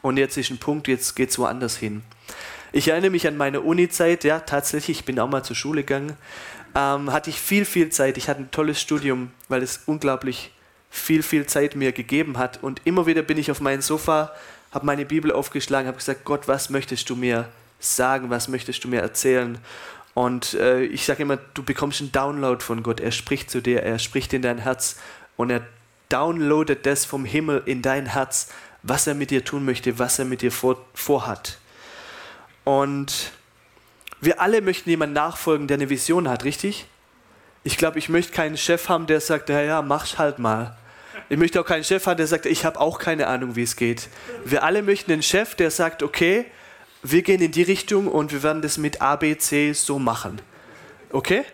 und 0.03 0.17
jetzt 0.17 0.37
ist 0.37 0.51
ein 0.51 0.59
Punkt, 0.59 0.89
jetzt 0.89 1.17
geht 1.17 1.31
es 1.31 1.39
woanders 1.39 1.77
hin. 1.77 2.03
Ich 2.73 2.89
erinnere 2.89 3.11
mich 3.11 3.27
an 3.27 3.37
meine 3.37 3.61
Uni-Zeit, 3.61 4.25
ja, 4.25 4.41
tatsächlich, 4.41 5.01
ich 5.01 5.05
bin 5.05 5.19
auch 5.21 5.29
mal 5.29 5.43
zur 5.43 5.57
Schule 5.57 5.83
gegangen, 5.83 6.17
ähm, 6.75 7.13
hatte 7.13 7.31
ich 7.31 7.41
viel, 7.41 7.65
viel 7.65 7.91
Zeit. 7.91 8.19
Ich 8.19 8.29
hatte 8.29 8.43
ein 8.43 8.51
tolles 8.51 8.81
Studium, 8.81 9.31
weil 9.49 9.63
es 9.63 9.81
unglaublich 9.87 10.53
viel, 10.91 11.23
viel 11.23 11.47
Zeit 11.47 11.77
mir 11.77 11.93
gegeben 11.93 12.39
hat. 12.39 12.63
Und 12.63 12.83
immer 12.85 13.07
wieder 13.07 13.23
bin 13.23 13.39
ich 13.39 13.51
auf 13.51 13.61
mein 13.61 13.81
Sofa, 13.81 14.33
habe 14.73 14.87
meine 14.87 15.07
Bibel 15.07 15.33
aufgeschlagen, 15.33 15.89
habe 15.89 15.99
gesagt, 15.99 16.25
Gott, 16.25 16.49
was 16.49 16.71
möchtest 16.71 17.09
du 17.09 17.17
mir 17.17 17.49
sagen, 17.81 18.31
was 18.31 18.49
möchtest 18.49 18.85
du 18.85 18.89
mir 18.89 19.01
erzählen? 19.01 19.59
Und 20.15 20.55
äh, 20.55 20.83
ich 20.85 21.05
sage 21.05 21.23
immer, 21.23 21.37
du 21.55 21.63
bekommst 21.63 22.01
einen 22.01 22.13
Download 22.13 22.63
von 22.63 22.83
Gott. 22.83 23.01
Er 23.01 23.13
spricht 23.13 23.51
zu 23.51 23.61
dir, 23.61 23.83
er 23.83 23.99
spricht 23.99 24.33
in 24.33 24.43
dein 24.43 24.59
Herz 24.59 24.97
und 25.37 25.51
er 25.51 25.63
downloadet 26.09 26.87
das 26.87 27.05
vom 27.05 27.25
Himmel 27.25 27.63
in 27.67 27.83
dein 27.83 28.07
Herz, 28.07 28.49
was 28.83 29.07
er 29.07 29.15
mit 29.15 29.31
dir 29.31 29.45
tun 29.45 29.65
möchte, 29.65 29.99
was 29.99 30.19
er 30.19 30.25
mit 30.25 30.43
dir 30.43 30.53
vor, 30.53 30.85
vorhat. 30.95 31.59
Und 32.67 33.31
wir 34.21 34.41
alle 34.41 34.61
möchten 34.61 34.91
jemandem 34.91 35.15
nachfolgen, 35.15 35.69
der 35.69 35.77
eine 35.77 35.89
Vision 35.89 36.29
hat, 36.29 36.43
richtig? 36.43 36.87
Ich 37.63 37.79
glaube, 37.79 38.01
ich 38.01 38.09
möchte 38.09 38.33
keinen 38.33 38.57
Chef 38.57 38.89
haben, 38.89 39.07
der 39.07 39.21
sagt, 39.21 39.51
ja, 39.51 39.63
ja, 39.63 39.83
mach's 39.83 40.19
halt 40.19 40.41
mal. 40.41 40.77
Ich 41.29 41.39
möchte 41.39 41.61
auch 41.61 41.65
keinen 41.65 41.85
Chef 41.85 42.05
haben, 42.09 42.17
der 42.17 42.27
sagt, 42.27 42.45
ich 42.45 42.65
habe 42.65 42.81
auch 42.81 42.99
keine 42.99 43.29
Ahnung, 43.29 43.55
wie 43.55 43.63
es 43.63 43.77
geht. 43.77 44.09
Wir 44.45 44.65
alle 44.65 44.83
möchten 44.83 45.13
einen 45.13 45.23
Chef, 45.23 45.55
der 45.55 45.71
sagt, 45.71 46.03
okay, 46.03 46.45
wir 47.05 47.23
gehen 47.23 47.41
in 47.41 47.53
die 47.53 47.63
Richtung 47.63 48.09
und 48.09 48.33
wir 48.33 48.43
werden 48.43 48.63
das 48.63 48.79
mit 48.79 49.01
A, 49.01 49.15
B, 49.15 49.39
C 49.39 49.73
so 49.73 50.01
machen. 50.01 50.43
Okay? 51.13 51.45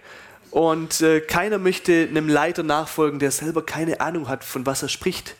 Und 0.50 1.02
äh, 1.02 1.20
keiner 1.20 1.58
möchte 1.58 2.08
einem 2.08 2.30
Leiter 2.30 2.62
nachfolgen, 2.62 3.18
der 3.18 3.32
selber 3.32 3.66
keine 3.66 4.00
Ahnung 4.00 4.28
hat, 4.28 4.44
von 4.44 4.64
was 4.64 4.82
er 4.82 4.88
spricht. 4.88 5.36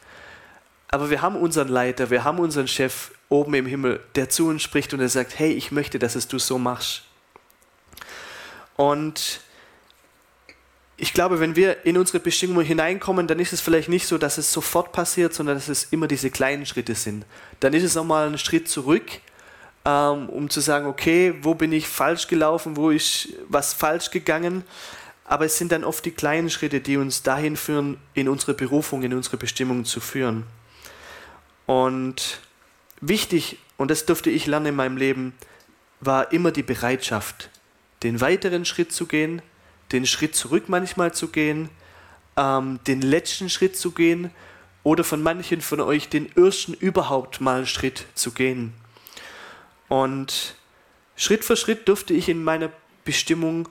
Aber 0.89 1.09
wir 1.09 1.23
haben 1.23 1.37
unseren 1.37 1.69
Leiter, 1.69 2.11
wir 2.11 2.25
haben 2.25 2.41
unseren 2.41 2.69
Chef 2.69 3.13
oben 3.33 3.55
im 3.55 3.67
Himmel, 3.67 4.01
der 4.15 4.29
zu 4.29 4.47
uns 4.47 4.63
spricht 4.63 4.95
und 4.95 5.01
er 5.01 5.09
sagt, 5.09 5.39
hey, 5.39 5.53
ich 5.53 5.73
möchte, 5.73 5.99
dass 5.99 6.15
es 6.15 6.29
du 6.29 6.39
so 6.39 6.59
machst. 6.59 7.03
Und 8.77 9.41
ich 10.97 11.13
glaube, 11.13 11.41
wenn 11.41 11.57
wir 11.57 11.85
in 11.85 11.99
unsere 11.99 12.21
Bestimmung 12.21 12.63
hineinkommen, 12.63 13.27
dann 13.27 13.41
ist 13.41 13.53
es 13.53 13.61
vielleicht 13.61 13.89
nicht 13.89 14.07
so, 14.07 14.19
dass 14.19 14.39
es 14.39 14.53
sofort 14.53 14.93
passiert, 14.93 15.35
sondern 15.35 15.57
dass 15.57 15.69
es 15.69 15.85
immer 15.85 16.07
diese 16.07 16.31
kleinen 16.31 16.67
Schritte 16.67 16.95
sind. 16.95 17.25
Dann 17.61 17.75
ist 17.75 17.83
es 17.83 17.97
auch 17.97 18.05
mal 18.05 18.29
ein 18.29 18.39
Schritt 18.39 18.69
zurück 18.69 19.21
ähm, 19.85 20.29
um 20.29 20.49
zu 20.49 20.61
sagen, 20.61 20.87
okay, 20.87 21.35
wo 21.43 21.55
bin 21.55 21.73
ich 21.73 21.89
falsch 21.89 22.29
gelaufen, 22.29 22.77
wo 22.77 22.91
ist 22.91 23.29
was 23.49 23.73
falsch 23.73 24.11
gegangen. 24.11 24.65
Aber 25.25 25.45
es 25.45 25.57
sind 25.57 25.73
dann 25.73 25.85
oft 25.85 26.05
die 26.05 26.11
kleinen 26.11 26.51
Schritte, 26.51 26.81
die 26.81 26.97
uns 26.97 27.23
dahin 27.23 27.57
führen, 27.57 27.99
in 28.15 28.29
unsere 28.29 28.55
Berufung, 28.55 29.03
in 29.03 29.15
unsere 29.15 29.37
Bestimmung 29.37 29.85
zu 29.85 30.01
führen. 30.01 30.45
Und 31.67 32.41
wichtig, 33.03 33.59
und 33.77 33.91
das 33.91 34.07
durfte 34.07 34.31
ich 34.31 34.47
lernen 34.47 34.67
in 34.67 34.77
meinem 34.77 34.97
Leben, 34.97 35.35
war 36.01 36.33
immer 36.33 36.51
die 36.51 36.63
Bereitschaft, 36.63 37.51
den 38.03 38.21
weiteren 38.23 38.65
Schritt 38.65 38.93
zu 38.93 39.07
gehen, 39.07 39.43
den 39.93 40.07
Schritt 40.07 40.35
zurück 40.35 40.65
manchmal 40.69 41.13
zu 41.13 41.29
gehen, 41.29 41.69
ähm, 42.37 42.81
den 42.87 43.03
letzten 43.03 43.51
Schritt 43.51 43.77
zu 43.77 43.91
gehen 43.91 44.31
oder 44.83 45.05
von 45.05 45.23
manchen 45.23 45.61
von 45.61 45.81
euch 45.81 46.09
den 46.09 46.35
ersten 46.37 46.75
überhaupt 46.75 47.41
mal 47.41 47.59
einen 47.59 47.67
Schritt 47.67 48.07
zu 48.15 48.33
gehen. 48.33 48.73
Und 49.89 50.57
Schritt 51.17 51.45
für 51.45 51.57
Schritt 51.57 51.87
durfte 51.87 52.15
ich 52.15 52.29
in 52.29 52.43
meiner 52.43 52.71
Bestimmung 53.05 53.69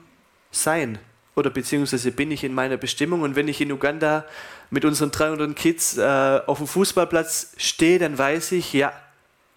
sein. 0.50 0.98
Oder 1.34 1.50
beziehungsweise 1.50 2.12
bin 2.12 2.30
ich 2.30 2.44
in 2.44 2.54
meiner 2.54 2.76
Bestimmung. 2.76 3.22
Und 3.22 3.36
wenn 3.36 3.48
ich 3.48 3.60
in 3.60 3.72
Uganda 3.72 4.24
mit 4.70 4.84
unseren 4.84 5.10
300 5.10 5.56
Kids 5.56 5.96
äh, 5.96 6.40
auf 6.46 6.58
dem 6.58 6.66
Fußballplatz 6.66 7.54
stehe, 7.56 7.98
dann 7.98 8.16
weiß 8.16 8.52
ich, 8.52 8.72
ja, 8.72 8.92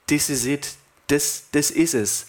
this 0.08 0.30
is 0.30 0.46
it. 0.46 0.76
Das, 1.08 1.46
das 1.52 1.72
ist 1.72 1.94
es. 1.94 2.28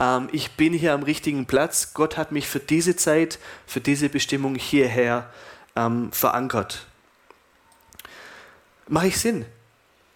Ähm, 0.00 0.28
ich 0.32 0.52
bin 0.52 0.72
hier 0.72 0.92
am 0.92 1.02
richtigen 1.02 1.46
Platz. 1.46 1.94
Gott 1.94 2.16
hat 2.16 2.32
mich 2.32 2.46
für 2.46 2.60
diese 2.60 2.96
Zeit, 2.96 3.38
für 3.66 3.80
diese 3.80 4.08
Bestimmung 4.08 4.54
hierher 4.54 5.30
ähm, 5.76 6.12
verankert. 6.12 6.86
Mache 8.86 9.08
ich 9.08 9.18
Sinn? 9.18 9.44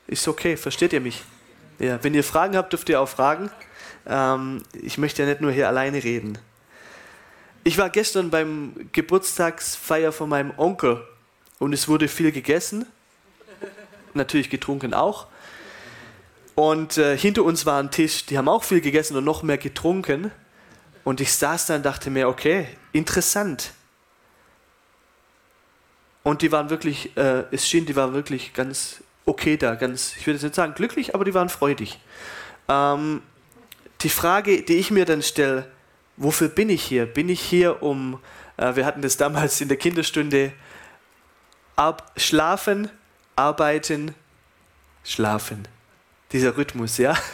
Ist 0.07 0.29
okay, 0.29 0.57
versteht 0.57 0.93
ihr 0.93 1.01
mich? 1.01 1.23
Ja, 1.79 2.03
wenn 2.03 2.15
ihr 2.15 2.25
Fragen 2.25 2.57
habt, 2.57 2.73
dürft 2.73 2.89
ihr 2.89 3.01
auch 3.01 3.09
fragen. 3.09 3.51
Ähm, 4.07 4.63
ich 4.73 4.99
möchte 4.99 5.23
ja 5.23 5.29
nicht 5.29 5.41
nur 5.41 5.53
hier 5.53 5.69
alleine 5.69 6.03
reden. 6.03 6.39
Ich 7.65 7.79
war 7.79 7.91
gestern 7.91 8.31
beim 8.31 8.89
Geburtstagsfeier 8.93 10.13
von 10.13 10.29
meinem 10.29 10.53
Onkel 10.57 11.07
und 11.59 11.73
es 11.73 11.87
wurde 11.87 12.09
viel 12.09 12.33
gegessen. 12.33 12.87
Natürlich 14.15 14.51
getrunken 14.51 14.95
auch. 14.95 15.29
Und 16.55 16.99
äh, 16.99 17.17
hinter 17.17 17.45
uns 17.45 17.65
war 17.65 17.83
ein 17.83 17.91
Tisch, 17.91 18.27
die 18.27 18.37
haben 18.37 18.49
auch 18.49 18.65
viel 18.65 18.81
gegessen 18.81 19.17
und 19.17 19.25
noch 19.25 19.43
mehr 19.43 19.59
getrunken. 19.59 20.31
Und 21.05 21.21
ich 21.21 21.33
saß 21.33 21.67
da 21.67 21.77
und 21.77 21.85
dachte 21.85 22.11
mir, 22.11 22.29
okay, 22.29 22.67
interessant. 22.93 23.73
Und 26.23 26.43
die 26.43 26.53
waren 26.53 26.71
wirklich, 26.71 27.17
äh, 27.17 27.45
es 27.51 27.67
schien, 27.69 27.87
die 27.87 27.97
waren 27.97 28.15
wirklich 28.15 28.53
ganz 28.53 29.03
okay 29.25 29.57
da, 29.57 29.75
ganz, 29.75 30.15
ich 30.17 30.27
würde 30.27 30.37
jetzt 30.37 30.43
nicht 30.43 30.55
sagen 30.55 30.75
glücklich, 30.75 31.15
aber 31.15 31.25
die 31.25 31.35
waren 31.35 31.49
freudig. 31.49 31.99
Ähm, 32.69 33.23
die 34.03 34.09
Frage, 34.09 34.63
die 34.63 34.77
ich 34.77 34.91
mir 34.91 35.05
dann 35.05 35.23
stelle, 35.23 35.71
wofür 36.17 36.49
bin 36.49 36.69
ich 36.71 36.83
hier? 36.83 37.07
Bin 37.07 37.29
ich 37.29 37.41
hier, 37.41 37.83
um, 37.83 38.21
äh, 38.57 38.77
wir 38.77 38.87
hatten 38.87 39.03
das 39.03 39.17
damals 39.17 39.61
in 39.61 39.69
der 39.69 39.77
Kinderstunde, 39.77 40.53
ab, 41.77 42.13
schlafen, 42.17 42.91
arbeiten, 43.35 44.15
schlafen. 45.05 45.67
Dieser 46.33 46.57
Rhythmus, 46.57 46.99
ja. 46.99 47.17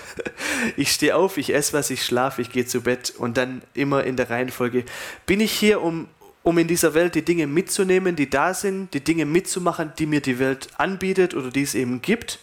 Ich 0.77 0.91
stehe 0.91 1.15
auf, 1.15 1.39
ich 1.39 1.55
esse 1.55 1.73
was, 1.73 1.89
ich 1.89 2.05
schlafe, 2.05 2.43
ich 2.43 2.51
gehe 2.51 2.67
zu 2.67 2.81
Bett 2.81 3.15
und 3.17 3.37
dann 3.37 3.63
immer 3.75 4.03
in 4.03 4.17
der 4.17 4.29
Reihenfolge. 4.29 4.85
Bin 5.25 5.39
ich 5.39 5.53
hier, 5.53 5.81
um 5.81 6.09
um 6.49 6.57
in 6.57 6.67
dieser 6.67 6.95
Welt 6.95 7.15
die 7.15 7.25
Dinge 7.25 7.47
mitzunehmen, 7.47 8.17
die 8.17 8.31
da 8.31 8.55
sind, 8.55 8.95
die 8.95 9.05
Dinge 9.05 9.27
mitzumachen, 9.27 9.93
die 9.99 10.07
mir 10.07 10.23
die 10.23 10.39
Welt 10.39 10.69
anbietet 10.79 11.35
oder 11.35 11.51
die 11.51 11.63
es 11.63 11.75
eben 11.75 12.01
gibt? 12.01 12.39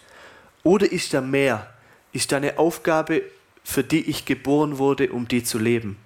Oder 0.64 0.92
ist 0.92 1.14
da 1.16 1.22
mehr? 1.22 1.74
Ist 2.14 2.32
da 2.32 2.38
eine 2.38 2.60
Aufgabe, 2.60 3.24
für 3.64 3.84
die 3.84 4.08
ich 4.08 4.26
geboren 4.26 4.78
wurde, 4.78 5.12
um 5.12 5.28
die 5.28 5.44
zu 5.44 5.58
leben? 5.58 5.98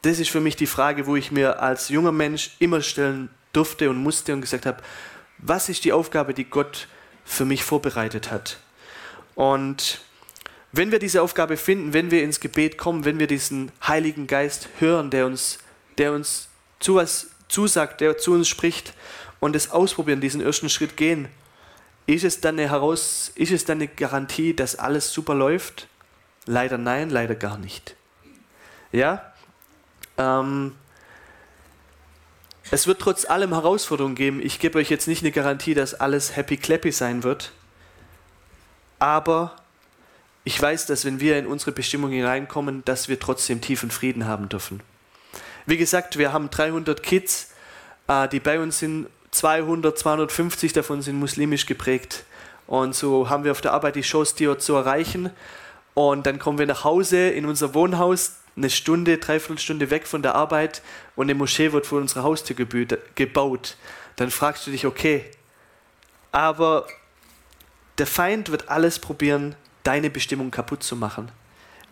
Das 0.00 0.18
ist 0.18 0.30
für 0.30 0.40
mich 0.40 0.56
die 0.56 0.66
Frage, 0.66 1.06
wo 1.06 1.14
ich 1.14 1.30
mir 1.30 1.60
als 1.60 1.90
junger 1.90 2.12
Mensch 2.12 2.52
immer 2.58 2.80
stellen 2.80 3.28
durfte 3.52 3.90
und 3.90 3.98
musste 3.98 4.32
und 4.32 4.40
gesagt 4.40 4.64
habe, 4.64 4.82
was 5.36 5.68
ist 5.68 5.84
die 5.84 5.92
Aufgabe, 5.92 6.32
die 6.32 6.44
Gott 6.44 6.88
für 7.22 7.44
mich 7.44 7.64
vorbereitet 7.64 8.30
hat? 8.30 8.58
Und 9.34 10.00
wenn 10.72 10.90
wir 10.92 10.98
diese 10.98 11.22
Aufgabe 11.22 11.56
finden, 11.56 11.92
wenn 11.92 12.10
wir 12.10 12.22
ins 12.22 12.40
Gebet 12.40 12.78
kommen, 12.78 13.04
wenn 13.04 13.18
wir 13.18 13.26
diesen 13.26 13.72
Heiligen 13.86 14.26
Geist 14.26 14.68
hören, 14.78 15.10
der 15.10 15.26
uns 15.26 15.58
der 16.00 16.12
uns 16.12 16.48
zu 16.78 16.96
was 16.96 17.28
zusagt, 17.48 18.00
der 18.00 18.16
zu 18.16 18.32
uns 18.32 18.48
spricht 18.48 18.94
und 19.38 19.54
es 19.54 19.70
ausprobieren, 19.70 20.20
diesen 20.20 20.40
ersten 20.40 20.70
Schritt 20.70 20.96
gehen, 20.96 21.28
ist 22.06 22.24
es 22.24 22.40
dann 22.40 22.58
eine 22.58 22.68
heraus, 22.70 23.30
ist 23.34 23.52
es 23.52 23.64
dann 23.64 23.78
eine 23.78 23.88
Garantie, 23.88 24.54
dass 24.54 24.76
alles 24.76 25.12
super 25.12 25.34
läuft? 25.34 25.86
Leider 26.46 26.78
nein, 26.78 27.10
leider 27.10 27.34
gar 27.34 27.58
nicht. 27.58 27.94
Ja? 28.92 29.32
Ähm, 30.16 30.74
es 32.70 32.86
wird 32.86 33.00
trotz 33.00 33.24
allem 33.26 33.52
Herausforderungen 33.52 34.14
geben. 34.14 34.40
Ich 34.42 34.58
gebe 34.58 34.78
euch 34.78 34.90
jetzt 34.90 35.06
nicht 35.06 35.22
eine 35.22 35.32
Garantie, 35.32 35.74
dass 35.74 35.94
alles 35.94 36.34
happy 36.34 36.56
clappy 36.56 36.92
sein 36.92 37.22
wird. 37.22 37.52
Aber 39.00 39.56
ich 40.44 40.60
weiß, 40.60 40.86
dass 40.86 41.04
wenn 41.04 41.18
wir 41.18 41.38
in 41.38 41.46
unsere 41.46 41.72
Bestimmung 41.72 42.12
hineinkommen, 42.12 42.84
dass 42.84 43.08
wir 43.08 43.18
trotzdem 43.18 43.60
tiefen 43.60 43.90
Frieden 43.90 44.26
haben 44.26 44.48
dürfen. 44.48 44.80
Wie 45.66 45.76
gesagt, 45.76 46.16
wir 46.18 46.32
haben 46.32 46.50
300 46.50 47.02
Kids, 47.02 47.50
äh, 48.06 48.28
die 48.28 48.40
bei 48.40 48.60
uns 48.60 48.78
sind. 48.78 49.08
200, 49.32 49.96
250 49.96 50.72
davon 50.72 51.02
sind 51.02 51.18
muslimisch 51.18 51.66
geprägt. 51.66 52.24
Und 52.66 52.94
so 52.94 53.28
haben 53.28 53.44
wir 53.44 53.52
auf 53.52 53.60
der 53.60 53.72
Arbeit 53.72 53.96
die 53.96 54.00
Chance, 54.00 54.34
die 54.36 54.58
zu 54.58 54.74
erreichen. 54.74 55.30
Und 55.94 56.26
dann 56.26 56.38
kommen 56.38 56.58
wir 56.58 56.66
nach 56.66 56.84
Hause 56.84 57.30
in 57.30 57.46
unser 57.46 57.74
Wohnhaus. 57.74 58.36
eine 58.56 58.70
Stunde, 58.70 59.18
dreiviertel 59.18 59.58
Stunde 59.58 59.90
weg 59.90 60.06
von 60.06 60.22
der 60.22 60.34
Arbeit 60.34 60.82
und 61.14 61.26
eine 61.26 61.34
Moschee 61.34 61.72
wird 61.72 61.86
vor 61.86 62.00
unserer 62.00 62.24
Haustür 62.24 62.56
gebaut, 63.14 63.76
dann 64.16 64.30
fragst 64.30 64.66
du 64.66 64.70
dich, 64.70 64.86
okay, 64.86 65.24
aber 66.32 66.86
der 68.00 68.06
Feind 68.06 68.50
wird 68.50 68.70
alles 68.70 68.98
probieren, 68.98 69.54
deine 69.82 70.08
Bestimmung 70.08 70.50
kaputt 70.50 70.82
zu 70.82 70.96
machen. 70.96 71.30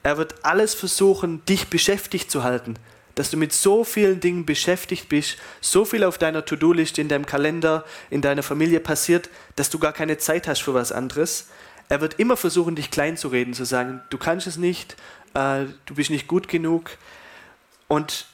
Er 0.03 0.17
wird 0.17 0.43
alles 0.43 0.75
versuchen, 0.75 1.45
dich 1.45 1.69
beschäftigt 1.69 2.31
zu 2.31 2.43
halten, 2.43 2.77
dass 3.15 3.31
du 3.31 3.37
mit 3.37 3.53
so 3.53 3.85
vielen 3.85 4.19
Dingen 4.19 4.47
beschäftigt 4.47 5.11
bist, 5.11 5.37
so 5.61 5.85
viel 5.85 6.05
auf 6.05 6.17
deiner 6.17 6.47
To-Do-Liste, 6.47 7.03
in 7.03 7.09
deinem 7.09 7.27
Kalender, 7.27 7.85
in 8.09 8.23
deiner 8.23 8.43
Familie 8.43 8.81
passiert, 8.81 9.29
dass 9.57 9.69
du 9.69 9.79
gar 9.79 9.93
keine 9.93 10.17
Zeit 10.17 10.49
hast 10.49 10.63
für 10.63 10.73
was 10.73 10.93
anderes. 10.93 11.49
Er 11.91 12.01
wird 12.01 12.19
immer 12.19 12.39
versuchen, 12.39 12.75
dich 12.75 12.91
klein 12.91 13.19
zu 13.19 13.29
reden, 13.29 13.53
zu 13.53 13.67
sagen, 13.67 14.01
du 14.09 14.17
kannst 14.17 14.47
es 14.47 14.57
nicht, 14.57 14.97
äh, 15.35 15.67
du 15.85 15.95
bist 15.95 16.09
nicht 16.09 16.27
gut 16.27 16.49
genug. 16.49 16.93
Und 17.87 18.25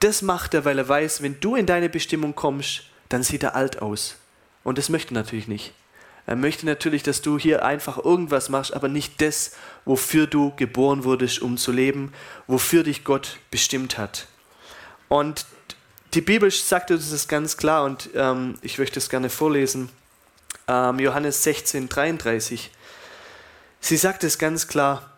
das 0.00 0.20
macht 0.20 0.52
er, 0.52 0.64
weil 0.64 0.78
er 0.78 0.88
weiß, 0.88 1.22
wenn 1.22 1.38
du 1.38 1.54
in 1.54 1.66
deine 1.66 1.88
Bestimmung 1.88 2.34
kommst, 2.34 2.86
dann 3.08 3.22
sieht 3.22 3.44
er 3.44 3.54
alt 3.54 3.82
aus. 3.82 4.16
Und 4.64 4.78
das 4.78 4.88
möchte 4.88 5.12
er 5.14 5.20
natürlich 5.20 5.46
nicht. 5.46 5.74
Er 6.26 6.36
möchte 6.36 6.64
natürlich, 6.64 7.02
dass 7.02 7.20
du 7.20 7.38
hier 7.38 7.64
einfach 7.64 7.98
irgendwas 7.98 8.48
machst, 8.48 8.74
aber 8.74 8.88
nicht 8.88 9.20
das, 9.20 9.52
wofür 9.84 10.26
du 10.26 10.54
geboren 10.56 11.04
wurdest, 11.04 11.42
um 11.42 11.56
zu 11.56 11.70
leben, 11.70 12.12
wofür 12.46 12.82
dich 12.82 13.04
Gott 13.04 13.38
bestimmt 13.50 13.98
hat. 13.98 14.26
Und 15.08 15.44
die 16.14 16.22
Bibel 16.22 16.50
sagt 16.50 16.90
uns 16.90 17.10
das 17.10 17.28
ganz 17.28 17.56
klar 17.56 17.84
und 17.84 18.10
ähm, 18.14 18.54
ich 18.62 18.78
möchte 18.78 18.98
es 18.98 19.10
gerne 19.10 19.28
vorlesen. 19.28 19.90
Ähm, 20.66 20.98
Johannes 20.98 21.42
16, 21.42 21.88
33. 21.88 22.70
Sie 23.80 23.96
sagt 23.96 24.24
es 24.24 24.38
ganz 24.38 24.66
klar, 24.66 25.10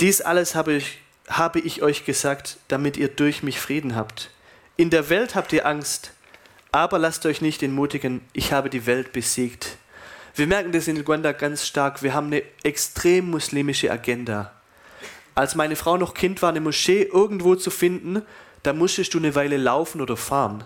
dies 0.00 0.20
alles 0.20 0.54
habe 0.54 0.74
ich, 0.74 0.98
habe 1.28 1.58
ich 1.58 1.82
euch 1.82 2.04
gesagt, 2.04 2.58
damit 2.68 2.96
ihr 2.96 3.08
durch 3.08 3.42
mich 3.42 3.58
Frieden 3.58 3.96
habt. 3.96 4.30
In 4.76 4.90
der 4.90 5.08
Welt 5.08 5.34
habt 5.34 5.52
ihr 5.52 5.66
Angst, 5.66 6.12
aber 6.70 6.98
lasst 7.00 7.26
euch 7.26 7.40
nicht 7.40 7.62
entmutigen, 7.64 8.20
ich 8.32 8.52
habe 8.52 8.70
die 8.70 8.86
Welt 8.86 9.12
besiegt. 9.12 9.78
Wir 10.38 10.46
merken 10.46 10.70
das 10.70 10.86
in 10.86 10.96
Uganda 10.96 11.32
ganz 11.32 11.66
stark. 11.66 12.00
Wir 12.04 12.14
haben 12.14 12.28
eine 12.28 12.44
extrem 12.62 13.28
muslimische 13.28 13.90
Agenda. 13.90 14.52
Als 15.34 15.56
meine 15.56 15.74
Frau 15.74 15.96
noch 15.96 16.14
Kind 16.14 16.42
war, 16.42 16.50
eine 16.50 16.60
Moschee 16.60 17.02
irgendwo 17.02 17.56
zu 17.56 17.72
finden, 17.72 18.22
da 18.62 18.72
musstest 18.72 19.12
du 19.14 19.18
eine 19.18 19.34
Weile 19.34 19.56
laufen 19.56 20.00
oder 20.00 20.16
fahren. 20.16 20.62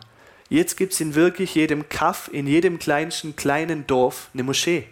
Jetzt 0.50 0.76
gibt 0.76 0.92
es 0.92 1.00
in 1.00 1.14
wirklich 1.14 1.54
jedem 1.54 1.88
Kaff, 1.88 2.28
in 2.30 2.46
jedem 2.46 2.78
kleinsten 2.78 3.34
kleinen 3.34 3.86
Dorf 3.86 4.28
eine 4.34 4.42
Moschee. 4.42 4.84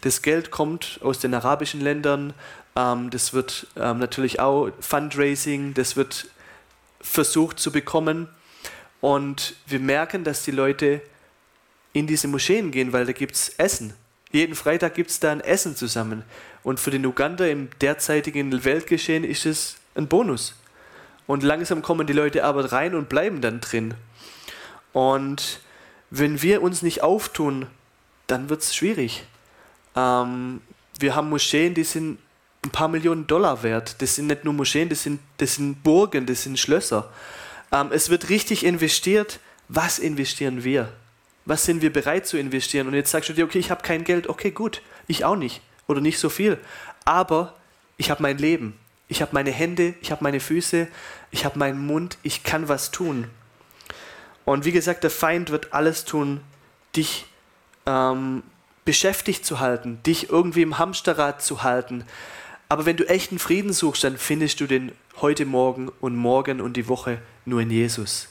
Das 0.00 0.22
Geld 0.22 0.50
kommt 0.50 0.98
aus 1.04 1.20
den 1.20 1.32
arabischen 1.32 1.80
Ländern, 1.80 2.34
ähm, 2.74 3.10
das 3.10 3.32
wird 3.32 3.68
ähm, 3.76 4.00
natürlich 4.00 4.40
auch 4.40 4.70
Fundraising, 4.80 5.72
das 5.74 5.94
wird 5.94 6.26
versucht 7.00 7.60
zu 7.60 7.70
bekommen. 7.70 8.26
Und 9.00 9.54
wir 9.68 9.78
merken, 9.78 10.24
dass 10.24 10.42
die 10.42 10.50
Leute 10.50 11.00
in 11.92 12.08
diese 12.08 12.26
Moscheen 12.26 12.72
gehen, 12.72 12.92
weil 12.92 13.06
da 13.06 13.12
gibt 13.12 13.36
es 13.36 13.50
Essen. 13.50 13.94
Jeden 14.36 14.54
Freitag 14.54 14.92
gibt 14.92 15.10
es 15.10 15.18
da 15.18 15.32
ein 15.32 15.40
Essen 15.40 15.76
zusammen. 15.76 16.22
Und 16.62 16.78
für 16.78 16.90
den 16.90 17.06
Uganda 17.06 17.46
im 17.46 17.70
derzeitigen 17.80 18.66
Weltgeschehen 18.66 19.24
ist 19.24 19.46
es 19.46 19.76
ein 19.94 20.08
Bonus. 20.08 20.54
Und 21.26 21.42
langsam 21.42 21.80
kommen 21.80 22.06
die 22.06 22.12
Leute 22.12 22.44
aber 22.44 22.70
rein 22.70 22.94
und 22.94 23.08
bleiben 23.08 23.40
dann 23.40 23.62
drin. 23.62 23.94
Und 24.92 25.60
wenn 26.10 26.42
wir 26.42 26.60
uns 26.60 26.82
nicht 26.82 27.02
auftun, 27.02 27.66
dann 28.26 28.50
wird 28.50 28.60
es 28.60 28.76
schwierig. 28.76 29.24
Ähm, 29.94 30.60
wir 30.98 31.14
haben 31.14 31.30
Moscheen, 31.30 31.72
die 31.72 31.84
sind 31.84 32.18
ein 32.62 32.70
paar 32.70 32.88
Millionen 32.88 33.26
Dollar 33.26 33.62
wert. 33.62 34.02
Das 34.02 34.16
sind 34.16 34.26
nicht 34.26 34.44
nur 34.44 34.52
Moscheen, 34.52 34.90
das 34.90 35.02
sind, 35.02 35.18
das 35.38 35.54
sind 35.54 35.82
Burgen, 35.82 36.26
das 36.26 36.42
sind 36.42 36.58
Schlösser. 36.58 37.10
Ähm, 37.72 37.88
es 37.90 38.10
wird 38.10 38.28
richtig 38.28 38.66
investiert. 38.66 39.40
Was 39.68 39.98
investieren 39.98 40.62
wir? 40.62 40.92
Was 41.46 41.64
sind 41.64 41.80
wir 41.80 41.92
bereit 41.92 42.26
zu 42.26 42.36
investieren? 42.36 42.88
Und 42.88 42.94
jetzt 42.94 43.10
sagst 43.10 43.28
du 43.28 43.32
dir, 43.32 43.44
okay, 43.44 43.58
ich 43.58 43.70
habe 43.70 43.82
kein 43.82 44.04
Geld, 44.04 44.28
okay, 44.28 44.50
gut, 44.50 44.82
ich 45.06 45.24
auch 45.24 45.36
nicht 45.36 45.62
oder 45.86 46.00
nicht 46.00 46.18
so 46.18 46.28
viel, 46.28 46.58
aber 47.04 47.54
ich 47.96 48.10
habe 48.10 48.22
mein 48.22 48.36
Leben, 48.36 48.76
ich 49.08 49.22
habe 49.22 49.30
meine 49.32 49.52
Hände, 49.52 49.94
ich 50.02 50.10
habe 50.10 50.24
meine 50.24 50.40
Füße, 50.40 50.88
ich 51.30 51.44
habe 51.44 51.58
meinen 51.58 51.86
Mund, 51.86 52.18
ich 52.22 52.42
kann 52.42 52.68
was 52.68 52.90
tun. 52.90 53.30
Und 54.44 54.64
wie 54.64 54.72
gesagt, 54.72 55.04
der 55.04 55.10
Feind 55.10 55.50
wird 55.50 55.72
alles 55.72 56.04
tun, 56.04 56.40
dich 56.94 57.26
ähm, 57.86 58.42
beschäftigt 58.84 59.44
zu 59.44 59.60
halten, 59.60 60.00
dich 60.04 60.30
irgendwie 60.30 60.62
im 60.62 60.78
Hamsterrad 60.78 61.42
zu 61.42 61.62
halten. 61.62 62.04
Aber 62.68 62.86
wenn 62.86 62.96
du 62.96 63.08
echten 63.08 63.38
Frieden 63.38 63.72
suchst, 63.72 64.02
dann 64.02 64.18
findest 64.18 64.60
du 64.60 64.66
den 64.66 64.92
heute 65.20 65.46
Morgen 65.46 65.90
und 66.00 66.16
morgen 66.16 66.60
und 66.60 66.76
die 66.76 66.88
Woche 66.88 67.20
nur 67.44 67.60
in 67.60 67.70
Jesus. 67.70 68.28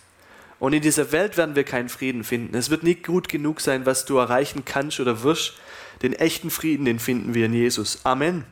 Und 0.60 0.74
in 0.74 0.82
dieser 0.82 1.12
Welt 1.12 1.38
werden 1.38 1.56
wir 1.56 1.64
keinen 1.64 1.90
Frieden 1.90 2.24
finden. 2.24 2.56
Es 2.56 2.70
wird 2.70 2.84
nicht 2.84 3.06
gut 3.06 3.28
genug 3.28 3.62
sein, 3.62 3.86
was 3.86 4.06
du 4.06 4.18
erreichen 4.18 4.64
kannst 4.66 5.00
oder 5.00 5.24
wirst. 5.24 5.54
Den 6.02 6.14
echten 6.14 6.50
Frieden, 6.50 6.86
den 6.86 7.00
finden 7.00 7.34
wir 7.34 7.46
in 7.46 7.54
Jesus. 7.54 8.00
Amen. 8.04 8.46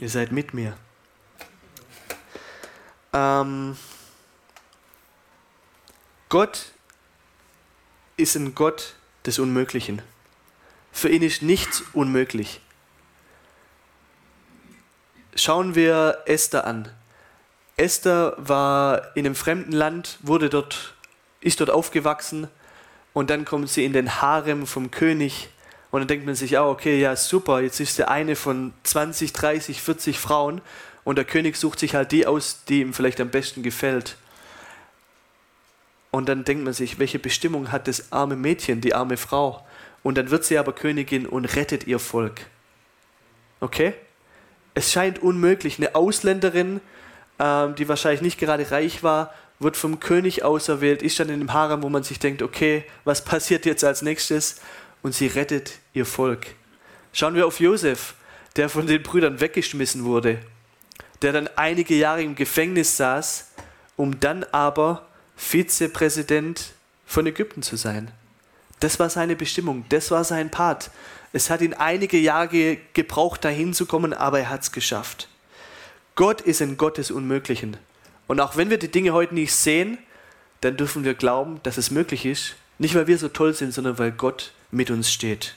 Ihr 0.00 0.08
seid 0.08 0.32
mit 0.32 0.54
mir. 0.54 0.76
Ähm, 3.12 3.76
Gott 6.28 6.72
ist 8.16 8.36
ein 8.36 8.54
Gott 8.54 8.94
des 9.26 9.38
Unmöglichen. 9.38 10.00
Für 10.92 11.08
ihn 11.08 11.22
ist 11.22 11.42
nichts 11.42 11.82
unmöglich. 11.92 12.60
Schauen 15.34 15.74
wir 15.74 16.22
Esther 16.26 16.66
an. 16.66 16.88
Esther 17.80 18.34
war 18.36 19.16
in 19.16 19.24
einem 19.24 19.34
fremden 19.34 19.72
Land, 19.72 20.18
wurde 20.22 20.50
dort, 20.50 20.94
ist 21.40 21.60
dort 21.60 21.70
aufgewachsen 21.70 22.48
und 23.14 23.30
dann 23.30 23.44
kommt 23.44 23.70
sie 23.70 23.84
in 23.84 23.92
den 23.92 24.20
Harem 24.20 24.66
vom 24.66 24.90
König 24.90 25.48
und 25.90 26.00
dann 26.00 26.08
denkt 26.08 26.26
man 26.26 26.34
sich, 26.34 26.58
oh, 26.58 26.70
okay, 26.70 27.00
ja, 27.00 27.16
super, 27.16 27.60
jetzt 27.60 27.80
ist 27.80 27.96
sie 27.96 28.06
eine 28.06 28.36
von 28.36 28.72
20, 28.84 29.32
30, 29.32 29.80
40 29.80 30.18
Frauen 30.18 30.60
und 31.04 31.16
der 31.16 31.24
König 31.24 31.56
sucht 31.56 31.78
sich 31.80 31.94
halt 31.94 32.12
die 32.12 32.26
aus, 32.26 32.64
die 32.68 32.82
ihm 32.82 32.92
vielleicht 32.92 33.20
am 33.20 33.30
besten 33.30 33.62
gefällt. 33.62 34.16
Und 36.10 36.28
dann 36.28 36.44
denkt 36.44 36.64
man 36.64 36.74
sich, 36.74 36.98
welche 36.98 37.18
Bestimmung 37.18 37.72
hat 37.72 37.88
das 37.88 38.12
arme 38.12 38.36
Mädchen, 38.36 38.80
die 38.80 38.94
arme 38.94 39.16
Frau? 39.16 39.64
Und 40.02 40.18
dann 40.18 40.30
wird 40.30 40.44
sie 40.44 40.58
aber 40.58 40.72
Königin 40.72 41.26
und 41.26 41.44
rettet 41.56 41.86
ihr 41.86 41.98
Volk. 41.98 42.42
Okay? 43.60 43.94
Es 44.74 44.92
scheint 44.92 45.20
unmöglich, 45.20 45.78
eine 45.78 45.94
Ausländerin 45.94 46.80
ähm, 47.40 47.74
die 47.74 47.88
wahrscheinlich 47.88 48.20
nicht 48.20 48.38
gerade 48.38 48.70
reich 48.70 49.02
war, 49.02 49.32
wird 49.58 49.76
vom 49.76 49.98
König 49.98 50.44
auserwählt, 50.44 51.02
ist 51.02 51.18
dann 51.18 51.30
in 51.30 51.40
dem 51.40 51.52
Harem, 51.52 51.82
wo 51.82 51.88
man 51.88 52.02
sich 52.02 52.18
denkt, 52.18 52.42
okay, 52.42 52.84
was 53.04 53.24
passiert 53.24 53.66
jetzt 53.66 53.82
als 53.82 54.02
nächstes? 54.02 54.60
Und 55.02 55.14
sie 55.14 55.26
rettet 55.26 55.78
ihr 55.94 56.04
Volk. 56.04 56.46
Schauen 57.12 57.34
wir 57.34 57.46
auf 57.46 57.58
Josef, 57.58 58.14
der 58.56 58.68
von 58.68 58.86
den 58.86 59.02
Brüdern 59.02 59.40
weggeschmissen 59.40 60.04
wurde, 60.04 60.38
der 61.22 61.32
dann 61.32 61.48
einige 61.56 61.94
Jahre 61.94 62.22
im 62.22 62.34
Gefängnis 62.34 62.96
saß, 62.98 63.50
um 63.96 64.20
dann 64.20 64.44
aber 64.52 65.06
Vizepräsident 65.36 66.72
von 67.06 67.26
Ägypten 67.26 67.62
zu 67.62 67.76
sein. 67.76 68.10
Das 68.80 68.98
war 68.98 69.08
seine 69.08 69.36
Bestimmung, 69.36 69.84
das 69.88 70.10
war 70.10 70.24
sein 70.24 70.50
Part. 70.50 70.90
Es 71.32 71.48
hat 71.48 71.60
ihn 71.62 71.74
einige 71.74 72.18
Jahre 72.18 72.78
gebraucht, 72.92 73.44
dahin 73.44 73.72
zu 73.72 73.86
kommen, 73.86 74.12
aber 74.12 74.40
er 74.40 74.50
hat 74.50 74.62
es 74.62 74.72
geschafft. 74.72 75.28
Gott 76.20 76.42
ist 76.42 76.60
ein 76.60 76.76
Gott 76.76 76.98
des 76.98 77.10
Unmöglichen. 77.10 77.78
Und 78.26 78.40
auch 78.40 78.54
wenn 78.54 78.68
wir 78.68 78.78
die 78.78 78.90
Dinge 78.90 79.14
heute 79.14 79.34
nicht 79.34 79.54
sehen, 79.54 79.96
dann 80.60 80.76
dürfen 80.76 81.02
wir 81.02 81.14
glauben, 81.14 81.60
dass 81.62 81.78
es 81.78 81.90
möglich 81.90 82.26
ist. 82.26 82.56
Nicht, 82.78 82.94
weil 82.94 83.06
wir 83.06 83.16
so 83.16 83.28
toll 83.28 83.54
sind, 83.54 83.72
sondern 83.72 83.98
weil 83.98 84.12
Gott 84.12 84.52
mit 84.70 84.90
uns 84.90 85.10
steht. 85.10 85.54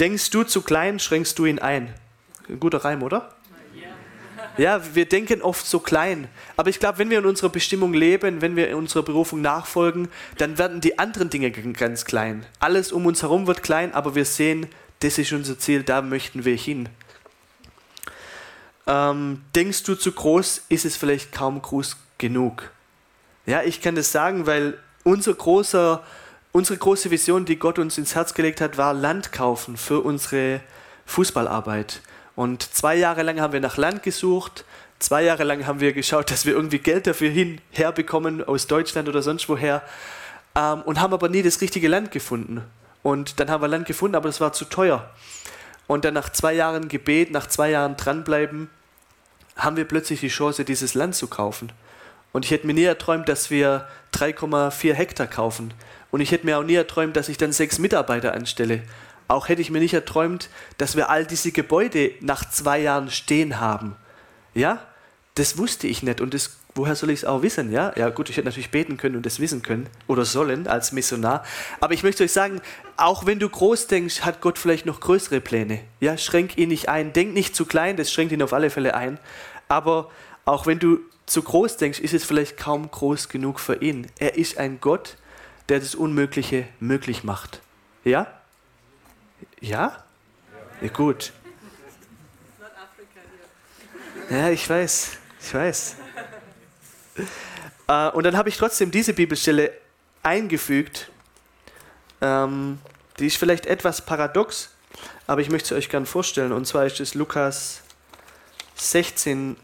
Denkst 0.00 0.30
du 0.30 0.42
zu 0.42 0.62
klein, 0.62 0.98
schränkst 0.98 1.38
du 1.38 1.46
ihn 1.46 1.60
ein. 1.60 1.94
Ein 2.48 2.58
guter 2.58 2.78
Reim, 2.78 3.04
oder? 3.04 3.32
Ja, 4.58 4.82
wir 4.96 5.04
denken 5.04 5.42
oft 5.42 5.64
so 5.64 5.78
klein. 5.78 6.26
Aber 6.56 6.68
ich 6.68 6.80
glaube, 6.80 6.98
wenn 6.98 7.08
wir 7.08 7.20
in 7.20 7.26
unserer 7.26 7.50
Bestimmung 7.50 7.94
leben, 7.94 8.40
wenn 8.40 8.56
wir 8.56 8.68
in 8.68 8.74
unserer 8.74 9.04
Berufung 9.04 9.40
nachfolgen, 9.40 10.08
dann 10.38 10.58
werden 10.58 10.80
die 10.80 10.98
anderen 10.98 11.30
Dinge 11.30 11.52
ganz 11.52 12.04
klein. 12.04 12.44
Alles 12.58 12.90
um 12.90 13.06
uns 13.06 13.22
herum 13.22 13.46
wird 13.46 13.62
klein, 13.62 13.94
aber 13.94 14.16
wir 14.16 14.24
sehen, 14.24 14.66
das 14.98 15.18
ist 15.18 15.32
unser 15.32 15.56
Ziel, 15.56 15.84
da 15.84 16.02
möchten 16.02 16.44
wir 16.44 16.56
hin. 16.56 16.88
Ähm, 18.86 19.42
denkst 19.54 19.84
du 19.84 19.94
zu 19.94 20.12
groß, 20.12 20.64
ist 20.68 20.84
es 20.84 20.96
vielleicht 20.96 21.32
kaum 21.32 21.60
groß 21.60 21.96
genug. 22.18 22.70
Ja, 23.46 23.62
ich 23.62 23.80
kann 23.80 23.94
das 23.94 24.12
sagen, 24.12 24.46
weil 24.46 24.78
unser 25.04 25.34
großer, 25.34 26.02
unsere 26.52 26.78
große 26.78 27.10
Vision, 27.10 27.44
die 27.44 27.58
Gott 27.58 27.78
uns 27.78 27.98
ins 27.98 28.14
Herz 28.14 28.34
gelegt 28.34 28.60
hat, 28.60 28.78
war 28.78 28.94
Land 28.94 29.32
kaufen 29.32 29.76
für 29.76 30.00
unsere 30.00 30.60
Fußballarbeit. 31.06 32.00
Und 32.36 32.62
zwei 32.62 32.96
Jahre 32.96 33.22
lang 33.22 33.40
haben 33.40 33.52
wir 33.52 33.60
nach 33.60 33.76
Land 33.76 34.02
gesucht. 34.02 34.64
Zwei 34.98 35.22
Jahre 35.22 35.44
lang 35.44 35.66
haben 35.66 35.80
wir 35.80 35.92
geschaut, 35.92 36.30
dass 36.30 36.46
wir 36.46 36.54
irgendwie 36.54 36.78
Geld 36.78 37.06
dafür 37.06 37.30
hin, 37.30 37.60
aus 38.46 38.66
Deutschland 38.66 39.08
oder 39.08 39.22
sonst 39.22 39.48
woher. 39.48 39.82
Ähm, 40.54 40.82
und 40.82 41.00
haben 41.00 41.12
aber 41.12 41.28
nie 41.28 41.42
das 41.42 41.60
richtige 41.60 41.88
Land 41.88 42.10
gefunden. 42.10 42.62
Und 43.02 43.38
dann 43.38 43.50
haben 43.50 43.62
wir 43.62 43.68
Land 43.68 43.86
gefunden, 43.86 44.16
aber 44.16 44.28
das 44.28 44.40
war 44.40 44.52
zu 44.52 44.64
teuer. 44.64 45.10
Und 45.86 46.04
dann 46.04 46.14
nach 46.14 46.30
zwei 46.30 46.54
Jahren 46.54 46.88
Gebet, 46.88 47.30
nach 47.30 47.46
zwei 47.46 47.70
Jahren 47.70 47.96
dranbleiben, 47.96 48.70
haben 49.56 49.76
wir 49.76 49.84
plötzlich 49.84 50.20
die 50.20 50.28
Chance, 50.28 50.64
dieses 50.64 50.94
Land 50.94 51.14
zu 51.14 51.28
kaufen. 51.28 51.72
Und 52.32 52.44
ich 52.44 52.50
hätte 52.50 52.66
mir 52.66 52.74
nie 52.74 52.84
erträumt, 52.84 53.28
dass 53.28 53.50
wir 53.50 53.86
3,4 54.12 54.92
Hektar 54.92 55.26
kaufen. 55.26 55.72
Und 56.10 56.20
ich 56.20 56.32
hätte 56.32 56.46
mir 56.46 56.58
auch 56.58 56.64
nie 56.64 56.74
erträumt, 56.74 57.16
dass 57.16 57.28
ich 57.28 57.38
dann 57.38 57.52
sechs 57.52 57.78
Mitarbeiter 57.78 58.34
anstelle. 58.34 58.82
Auch 59.28 59.48
hätte 59.48 59.62
ich 59.62 59.70
mir 59.70 59.78
nicht 59.78 59.94
erträumt, 59.94 60.48
dass 60.78 60.96
wir 60.96 61.10
all 61.10 61.26
diese 61.26 61.52
Gebäude 61.52 62.12
nach 62.20 62.48
zwei 62.48 62.80
Jahren 62.80 63.10
stehen 63.10 63.60
haben. 63.60 63.96
Ja, 64.54 64.80
das 65.34 65.58
wusste 65.58 65.86
ich 65.86 66.02
nicht 66.02 66.20
und 66.20 66.34
das, 66.34 66.56
woher 66.74 66.96
soll 66.96 67.10
ich 67.10 67.20
es 67.20 67.24
auch 67.24 67.42
wissen? 67.42 67.70
Ja, 67.70 67.92
ja 67.96 68.10
gut, 68.10 68.30
ich 68.30 68.36
hätte 68.36 68.46
natürlich 68.46 68.70
beten 68.70 68.96
können 68.96 69.16
und 69.16 69.24
das 69.24 69.38
wissen 69.40 69.62
können 69.62 69.88
oder 70.06 70.24
sollen 70.24 70.66
als 70.66 70.92
Missionar. 70.92 71.44
Aber 71.80 71.94
ich 71.94 72.02
möchte 72.02 72.24
euch 72.24 72.32
sagen, 72.32 72.60
auch 72.96 73.26
wenn 73.26 73.38
du 73.38 73.48
groß 73.48 73.86
denkst, 73.86 74.22
hat 74.22 74.40
Gott 74.40 74.58
vielleicht 74.58 74.86
noch 74.86 75.00
größere 75.00 75.40
Pläne. 75.40 75.80
Ja, 76.00 76.18
schränk 76.18 76.58
ihn 76.58 76.68
nicht 76.68 76.88
ein. 76.88 77.12
Denk 77.12 77.32
nicht 77.32 77.54
zu 77.54 77.64
klein, 77.64 77.96
das 77.96 78.12
schränkt 78.12 78.32
ihn 78.32 78.42
auf 78.42 78.52
alle 78.52 78.70
Fälle 78.70 78.94
ein. 78.94 79.18
Aber 79.68 80.10
auch 80.44 80.66
wenn 80.66 80.78
du 80.78 80.98
zu 81.26 81.42
groß 81.42 81.76
denkst, 81.76 82.00
ist 82.00 82.12
es 82.12 82.24
vielleicht 82.24 82.56
kaum 82.56 82.90
groß 82.90 83.28
genug 83.28 83.60
für 83.60 83.76
ihn. 83.76 84.08
Er 84.18 84.36
ist 84.36 84.58
ein 84.58 84.80
Gott, 84.80 85.16
der 85.68 85.80
das 85.80 85.94
Unmögliche 85.94 86.66
möglich 86.80 87.24
macht. 87.24 87.60
Ja? 88.04 88.26
Ja? 89.60 90.04
Ja, 90.80 90.88
gut. 90.88 91.32
Ja, 94.28 94.50
ich 94.50 94.68
weiß. 94.68 95.18
Ich 95.40 95.54
weiß. 95.54 95.96
Äh, 97.86 98.08
und 98.10 98.24
dann 98.24 98.36
habe 98.36 98.48
ich 98.48 98.56
trotzdem 98.56 98.90
diese 98.90 99.14
Bibelstelle 99.14 99.72
eingefügt. 100.22 101.10
Ähm, 102.20 102.78
die 103.18 103.26
ist 103.26 103.36
vielleicht 103.36 103.66
etwas 103.66 104.04
paradox, 104.04 104.70
aber 105.26 105.40
ich 105.40 105.50
möchte 105.50 105.68
sie 105.68 105.74
euch 105.74 105.88
gerne 105.88 106.06
vorstellen. 106.06 106.52
Und 106.52 106.66
zwar 106.66 106.86
ist 106.86 107.00
es 107.00 107.14
Lukas 107.14 107.82
16, 108.76 109.56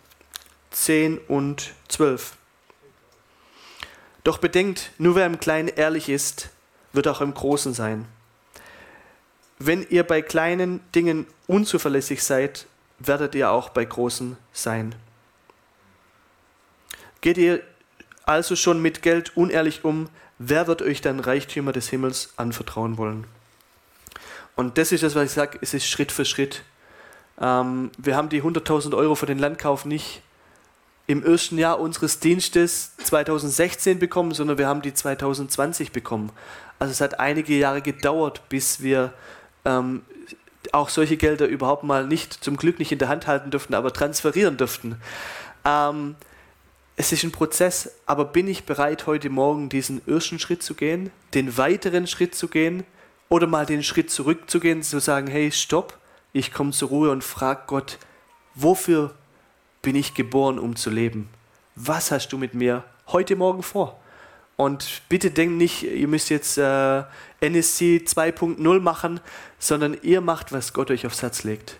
10 0.71 1.19
und 1.19 1.73
12. 1.89 2.35
Doch 4.23 4.39
bedenkt, 4.39 4.91
nur 4.99 5.17
wer 5.17 5.27
im 5.27 5.41
Kleinen 5.41 5.69
ehrlich 5.69 6.09
ist, 6.09 6.51
wird 6.93 7.09
auch 7.09 7.21
im 7.21 7.33
Großen 7.33 7.73
sein. 7.73 8.07
Wenn 9.59 9.87
ihr 9.89 10.05
bei 10.05 10.23
kleinen 10.23 10.81
Dingen 10.95 11.27
unzuverlässig 11.47 12.23
seid, 12.23 12.67
werdet 12.99 13.35
ihr 13.35 13.51
auch 13.51 13.71
bei 13.71 13.85
großen 13.85 14.37
sein. 14.53 14.95
Geht 17.21 17.39
ihr 17.39 17.61
also 18.25 18.57
schon 18.57 18.81
mit 18.81 19.03
Geld 19.03 19.37
unehrlich 19.37 19.85
um, 19.85 20.09
wer 20.39 20.67
wird 20.67 20.83
euch 20.83 21.01
dann 21.01 21.21
Reichtümer 21.21 21.73
des 21.73 21.89
Himmels 21.89 22.33
anvertrauen 22.37 22.97
wollen? 22.97 23.27
Und 24.57 24.79
das 24.79 24.93
ist 24.93 25.03
das, 25.03 25.15
was 25.15 25.25
ich 25.27 25.33
sage, 25.33 25.59
es 25.61 25.75
ist 25.75 25.87
Schritt 25.87 26.13
für 26.13 26.25
Schritt. 26.25 26.63
Ähm, 27.41 27.91
wir 27.99 28.17
haben 28.17 28.29
die 28.29 28.43
100.000 28.43 28.97
Euro 28.97 29.15
für 29.15 29.27
den 29.27 29.39
Landkauf 29.39 29.85
nicht 29.85 30.23
im 31.07 31.25
ersten 31.25 31.59
Jahr 31.59 31.81
unseres 31.81 32.21
Dienstes 32.21 32.97
2016 32.99 33.99
bekommen, 33.99 34.33
sondern 34.33 34.59
wir 34.59 34.69
haben 34.69 34.83
die 34.83 34.95
2020 34.95 35.93
bekommen. 35.93 36.31
Also 36.79 36.93
es 36.93 37.01
hat 37.01 37.19
einige 37.19 37.55
Jahre 37.55 37.83
gedauert, 37.83 38.43
bis 38.49 38.81
wir 38.81 39.13
ähm, 39.65 40.03
auch 40.73 40.89
solche 40.89 41.17
Gelder 41.17 41.47
überhaupt 41.47 41.83
mal 41.83 42.07
nicht, 42.07 42.45
zum 42.45 42.57
Glück 42.57 42.79
nicht 42.79 42.93
in 42.93 42.99
der 42.99 43.09
Hand 43.09 43.27
halten 43.27 43.51
dürften, 43.51 43.75
aber 43.75 43.93
transferieren 43.93 44.57
dürften. 44.57 45.01
Ähm, 45.65 46.15
es 46.96 47.12
ist 47.12 47.24
ein 47.24 47.33
Prozess, 47.33 47.92
aber 48.07 48.24
bin 48.26 48.46
ich 48.46 48.64
bereit, 48.64 49.07
heute 49.07 49.31
Morgen 49.31 49.68
diesen 49.68 50.07
ersten 50.07 50.38
Schritt 50.38 50.62
zu 50.62 50.74
gehen, 50.74 51.11
den 51.35 51.57
weiteren 51.57 52.07
Schritt 52.07 52.35
zu 52.35 52.48
gehen 52.48 52.85
oder 53.29 53.46
mal 53.46 53.64
den 53.64 53.83
Schritt 53.83 54.11
zurückzugehen, 54.11 54.83
zu 54.83 54.98
sagen, 54.98 55.26
hey, 55.29 55.50
stopp, 55.53 55.98
ich 56.33 56.53
komme 56.53 56.72
zur 56.72 56.88
Ruhe 56.90 57.11
und 57.11 57.24
frage 57.24 57.62
Gott, 57.66 57.98
wofür 58.55 59.14
bin 59.83 59.96
ich 59.96 60.14
geboren, 60.14 60.59
um 60.59 60.76
zu 60.76 60.90
leben? 60.90 61.29
Was 61.74 62.11
hast 62.11 62.29
du 62.33 62.38
mit 62.38 62.55
mir 62.55 62.85
heute 63.09 63.37
Morgen 63.37 63.62
vor? 63.62 63.98
Und 64.57 65.00
bitte 65.09 65.31
denkt 65.31 65.57
nicht, 65.57 65.85
ihr 65.85 66.07
müsst 66.07 66.29
jetzt 66.29 66.59
äh, 66.59 67.05
NSC 67.40 68.03
2.0 68.05 68.81
machen, 68.81 69.20
sondern 69.59 69.96
ihr 70.03 70.20
macht, 70.20 70.53
was 70.53 70.74
Gott 70.74 70.90
euch 70.90 71.07
aufs 71.07 71.22
Herz 71.22 71.44
legt. 71.44 71.76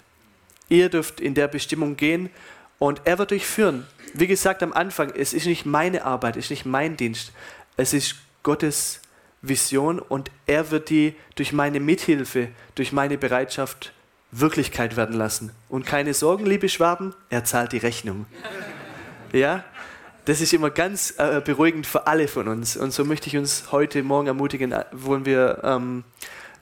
Ihr 0.71 0.89
dürft 0.89 1.21
in 1.21 1.35
der 1.35 1.49
Bestimmung 1.49 1.97
gehen 1.97 2.31
und 2.79 3.03
er 3.05 3.19
wird 3.19 3.33
euch 3.33 3.47
führen. 3.47 3.87
Wie 4.15 4.27
gesagt 4.27 4.63
am 4.63 4.73
Anfang, 4.73 5.13
es 5.17 5.33
ist 5.33 5.47
nicht 5.47 5.67
meine 5.67 6.05
Arbeit, 6.05 6.37
es 6.37 6.47
ist 6.47 6.51
nicht 6.51 6.67
mein 6.67 6.97
Dienst. 6.97 7.33
Es 7.77 7.93
ist 7.93 8.17
Gottes 8.43 9.01
Vision 9.43 9.99
und 9.99 10.31
er 10.47 10.71
wird 10.71 10.91
die 10.91 11.15
durch 11.35 11.53
meine 11.53 11.81
Mithilfe, 11.81 12.49
durch 12.75 12.93
meine 12.93 13.19
Bereitschaft 13.19 13.93
Wirklichkeit 14.33 14.97
werden 14.97 15.17
lassen. 15.17 15.53
Und 15.69 15.87
keine 15.87 16.15
Sorgen, 16.15 16.47
liebe 16.47 16.69
Schwaben, 16.69 17.15
er 17.31 17.45
zahlt 17.45 17.73
die 17.73 17.79
Rechnung. 17.79 18.27
Ja, 19.33 19.65
das 20.25 20.41
ist 20.41 20.53
immer 20.53 20.71
ganz 20.71 21.15
äh, 21.19 21.41
beruhigend 21.45 21.87
für 21.87 22.07
alle 22.07 22.29
von 22.29 22.47
uns. 22.49 22.77
Und 22.77 22.93
so 22.93 23.05
möchte 23.05 23.29
ich 23.29 23.37
uns 23.37 23.73
heute 23.73 24.03
Morgen 24.03 24.27
ermutigen, 24.27 24.75
wollen 24.93 25.25
wir 25.25 25.61
ähm, 25.65 26.05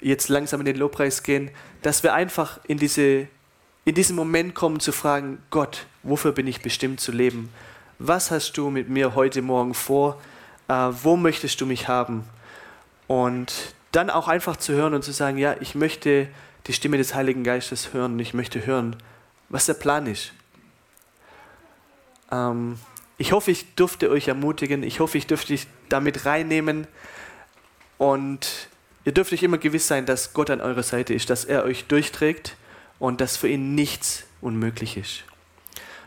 jetzt 0.01 0.29
langsam 0.29 0.61
in 0.61 0.67
den 0.67 0.77
Lobpreis 0.77 1.23
gehen, 1.23 1.51
dass 1.83 2.03
wir 2.03 2.15
einfach 2.15 2.61
in, 2.67 2.79
diese, 2.79 3.29
in 3.89 3.95
diesen 3.95 4.17
Moment 4.17 4.55
kommen 4.55 4.81
zu 4.81 4.93
fragen, 4.93 5.39
Gott, 5.49 5.87
wofür 6.03 6.33
bin 6.33 6.47
ich 6.47 6.61
bestimmt 6.61 7.01
zu 7.01 7.11
leben? 7.11 7.51
Was 7.99 8.31
hast 8.31 8.53
du 8.59 8.69
mit 8.69 8.91
mir 8.91 9.15
heute 9.15 9.41
Morgen 9.41 9.73
vor? 9.73 10.21
Äh, 10.69 10.75
wo 10.75 11.17
möchtest 11.17 11.59
du 11.63 11.65
mich 11.65 11.89
haben? 11.89 12.25
Und 13.07 13.73
dann 13.93 14.11
auch 14.11 14.29
einfach 14.29 14.59
zu 14.59 14.75
hören 14.75 14.93
und 14.93 15.05
zu 15.05 15.13
sagen, 15.13 15.39
ja, 15.39 15.57
ich 15.61 15.75
möchte 15.75 16.29
die 16.67 16.75
Stimme 16.75 16.99
des 16.99 17.15
Heiligen 17.15 17.45
Geistes 17.45 17.95
hören 17.95 18.13
und 18.13 18.19
ich 18.19 18.35
möchte 18.35 18.67
hören, 18.67 18.95
was 19.49 19.65
der 19.65 19.73
Plan 19.73 20.07
ist. 20.07 20.35
Ähm, 22.31 22.79
ich 23.17 23.33
hoffe, 23.33 23.51
ich 23.53 23.75
durfte 23.75 24.11
euch 24.11 24.29
ermutigen. 24.29 24.83
Ich 24.83 25.01
hoffe, 25.01 25.17
ich 25.17 25.27
dürfte 25.27 25.55
dich 25.55 25.67
damit 25.89 26.27
reinnehmen. 26.27 26.87
Und 27.97 28.69
ihr 29.07 29.13
dürft 29.13 29.33
euch 29.33 29.43
immer 29.43 29.57
gewiss 29.57 29.89
sein, 29.89 30.05
dass 30.05 30.35
Gott 30.35 30.51
an 30.51 30.61
eurer 30.61 30.83
Seite 30.83 31.15
ist, 31.15 31.31
dass 31.31 31.47
er 31.47 31.65
euch 31.65 31.87
durchträgt 31.87 32.55
und 32.99 33.21
dass 33.21 33.37
für 33.37 33.49
ihn 33.49 33.75
nichts 33.75 34.25
unmöglich 34.41 34.97
ist. 34.97 35.25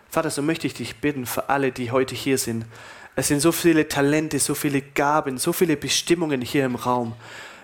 Vater, 0.10 0.30
so 0.30 0.41
möchte 0.41 0.67
ich 0.67 0.73
dich 0.73 0.97
bitten 0.97 1.25
für 1.25 1.49
alle, 1.49 1.71
die 1.71 1.91
heute 1.91 2.15
hier 2.15 2.38
sind. 2.38 2.65
Es 3.15 3.30
sind 3.30 3.39
so 3.39 3.51
viele 3.51 3.88
Talente, 3.88 4.39
so 4.39 4.56
viele 4.56 4.82
Gaben, 4.82 5.38
so 5.38 5.54
viele 5.54 5.77
Bestimmungen 5.77 6.41
hier 6.41 6.65
im 6.65 6.75
Raum. 6.75 7.13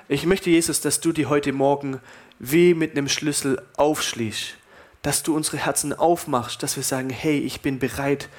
Ich 0.08 0.26
möchte, 0.26 0.50
Jesus, 0.50 0.80
dass 0.80 1.02
du 1.02 1.12
die 1.12 1.26
heute 1.26 1.52
Morgen 1.52 2.00
wie 2.40 2.74
mit 2.74 2.92
einem 2.92 3.10
Schlüssel 3.10 3.62
aufschließt, 3.76 4.56
dass 5.02 5.24
du 5.24 5.36
unsere 5.36 5.58
Herzen 5.58 5.94
aufmachst, 5.94 6.64
dass 6.64 6.76
wir 6.78 6.84
sagen, 6.84 7.10
hey, 7.10 7.40
ich 7.40 7.62
bin 7.62 7.80
bereit 7.80 8.30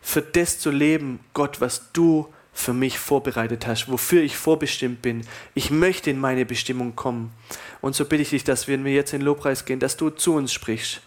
für 0.00 0.22
das 0.22 0.58
zu 0.58 0.70
leben, 0.70 1.20
Gott, 1.34 1.60
was 1.60 1.92
du 1.92 2.32
für 2.52 2.72
mich 2.72 2.98
vorbereitet 2.98 3.66
hast, 3.66 3.90
wofür 3.90 4.22
ich 4.22 4.36
vorbestimmt 4.36 5.02
bin. 5.02 5.26
Ich 5.54 5.70
möchte 5.70 6.10
in 6.10 6.18
meine 6.18 6.44
Bestimmung 6.44 6.96
kommen. 6.96 7.32
Und 7.80 7.94
so 7.94 8.04
bitte 8.04 8.22
ich 8.22 8.30
dich, 8.30 8.44
dass 8.44 8.68
wenn 8.68 8.84
wir 8.84 8.92
jetzt 8.92 9.12
in 9.12 9.22
Lobpreis 9.22 9.64
gehen, 9.64 9.80
dass 9.80 9.96
du 9.96 10.10
zu 10.10 10.34
uns 10.34 10.52
sprichst. 10.52 11.00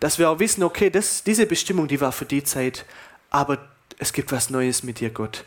Dass 0.00 0.18
wir 0.18 0.30
auch 0.30 0.38
wissen, 0.38 0.62
okay, 0.62 0.90
das, 0.90 1.24
diese 1.24 1.46
Bestimmung, 1.46 1.88
die 1.88 2.00
war 2.00 2.12
für 2.12 2.24
die 2.24 2.44
Zeit, 2.44 2.84
aber 3.30 3.58
es 3.98 4.12
gibt 4.12 4.32
was 4.32 4.50
Neues 4.50 4.82
mit 4.82 5.00
dir, 5.00 5.10
Gott. 5.10 5.44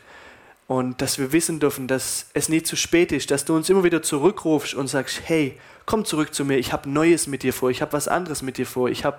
Und 0.68 1.02
dass 1.02 1.18
wir 1.18 1.32
wissen 1.32 1.60
dürfen, 1.60 1.88
dass 1.88 2.26
es 2.34 2.48
nie 2.48 2.62
zu 2.62 2.76
spät 2.76 3.12
ist, 3.12 3.30
dass 3.30 3.44
du 3.44 3.54
uns 3.54 3.68
immer 3.68 3.84
wieder 3.84 4.02
zurückrufst 4.02 4.74
und 4.74 4.86
sagst, 4.86 5.20
hey, 5.24 5.58
komm 5.86 6.04
zurück 6.04 6.32
zu 6.32 6.44
mir, 6.44 6.58
ich 6.58 6.72
habe 6.72 6.88
Neues 6.88 7.26
mit 7.26 7.42
dir 7.42 7.52
vor, 7.52 7.70
ich 7.70 7.82
habe 7.82 7.92
was 7.92 8.08
anderes 8.08 8.42
mit 8.42 8.56
dir 8.56 8.66
vor, 8.66 8.88
ich 8.88 9.04
habe 9.04 9.18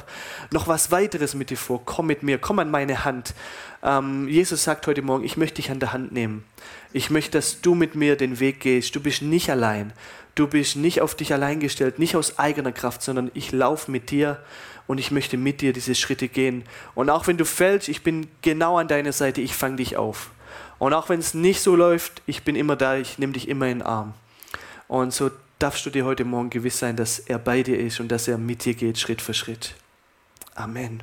noch 0.52 0.68
was 0.68 0.92
weiteres 0.92 1.36
mit 1.36 1.50
dir 1.50 1.58
vor, 1.58 1.82
komm 1.84 2.08
mit 2.08 2.24
mir, 2.24 2.38
komm 2.38 2.60
an 2.60 2.72
meine 2.72 3.06
Hand. 3.06 3.34
Ähm, 3.84 4.28
Jesus 4.28 4.64
sagt 4.64 4.88
heute 4.88 5.02
Morgen, 5.02 5.26
ich 5.26 5.38
möchte 5.38 5.56
dich 5.56 5.70
an 5.70 5.80
der 5.80 5.94
Hand 5.94 6.12
nehmen. 6.12 6.46
Ich 6.94 7.10
möchte, 7.10 7.32
dass 7.32 7.62
du 7.62 7.76
mit 7.76 7.96
mir 7.96 8.16
den 8.16 8.40
Weg 8.40 8.62
gehst. 8.62 8.96
Du 8.96 9.02
bist 9.02 9.22
nicht 9.22 9.50
allein. 9.50 9.94
Du 10.36 10.48
bist 10.48 10.78
nicht 10.78 11.02
auf 11.02 11.14
dich 11.14 11.34
allein 11.34 11.60
gestellt, 11.60 12.00
nicht 12.00 12.16
aus 12.16 12.40
eigener 12.40 12.72
Kraft, 12.72 13.04
sondern 13.04 13.30
ich 13.34 13.52
laufe 13.52 13.92
mit 13.92 14.10
dir 14.10 14.40
und 14.88 14.98
ich 14.98 15.12
möchte 15.12 15.38
mit 15.38 15.62
dir 15.62 15.74
diese 15.74 15.96
Schritte 15.96 16.28
gehen. 16.28 16.64
Und 16.96 17.10
auch 17.10 17.28
wenn 17.28 17.38
du 17.38 17.46
fällst, 17.46 17.88
ich 17.88 18.04
bin 18.04 18.28
genau 18.42 18.78
an 18.78 18.88
deiner 18.88 19.12
Seite, 19.12 19.42
ich 19.42 19.54
fange 19.54 19.76
dich 19.76 19.98
auf. 19.98 20.32
Und 20.80 20.94
auch 20.94 21.10
wenn 21.10 21.20
es 21.20 21.34
nicht 21.34 21.62
so 21.62 21.76
läuft, 21.76 22.22
ich 22.26 22.44
bin 22.44 22.56
immer 22.56 22.76
da, 22.76 22.98
ich 22.98 23.18
nehme 23.18 23.34
dich 23.34 23.48
immer 23.48 23.68
in 23.68 23.80
den 23.80 23.88
Arm. 23.88 24.14
Und 24.88 25.14
so 25.14 25.32
darfst 25.60 25.86
du 25.86 25.90
dir 25.90 26.06
heute 26.06 26.26
Morgen 26.26 26.50
gewiss 26.50 26.80
sein, 26.80 26.96
dass 26.96 27.20
er 27.20 27.40
bei 27.40 27.64
dir 27.64 27.80
ist 27.80 28.00
und 28.00 28.10
dass 28.10 28.28
er 28.28 28.38
mit 28.38 28.66
dir 28.66 28.74
geht, 28.74 28.98
Schritt 28.98 29.22
für 29.22 29.34
Schritt. 29.34 29.76
Amen. 30.56 31.02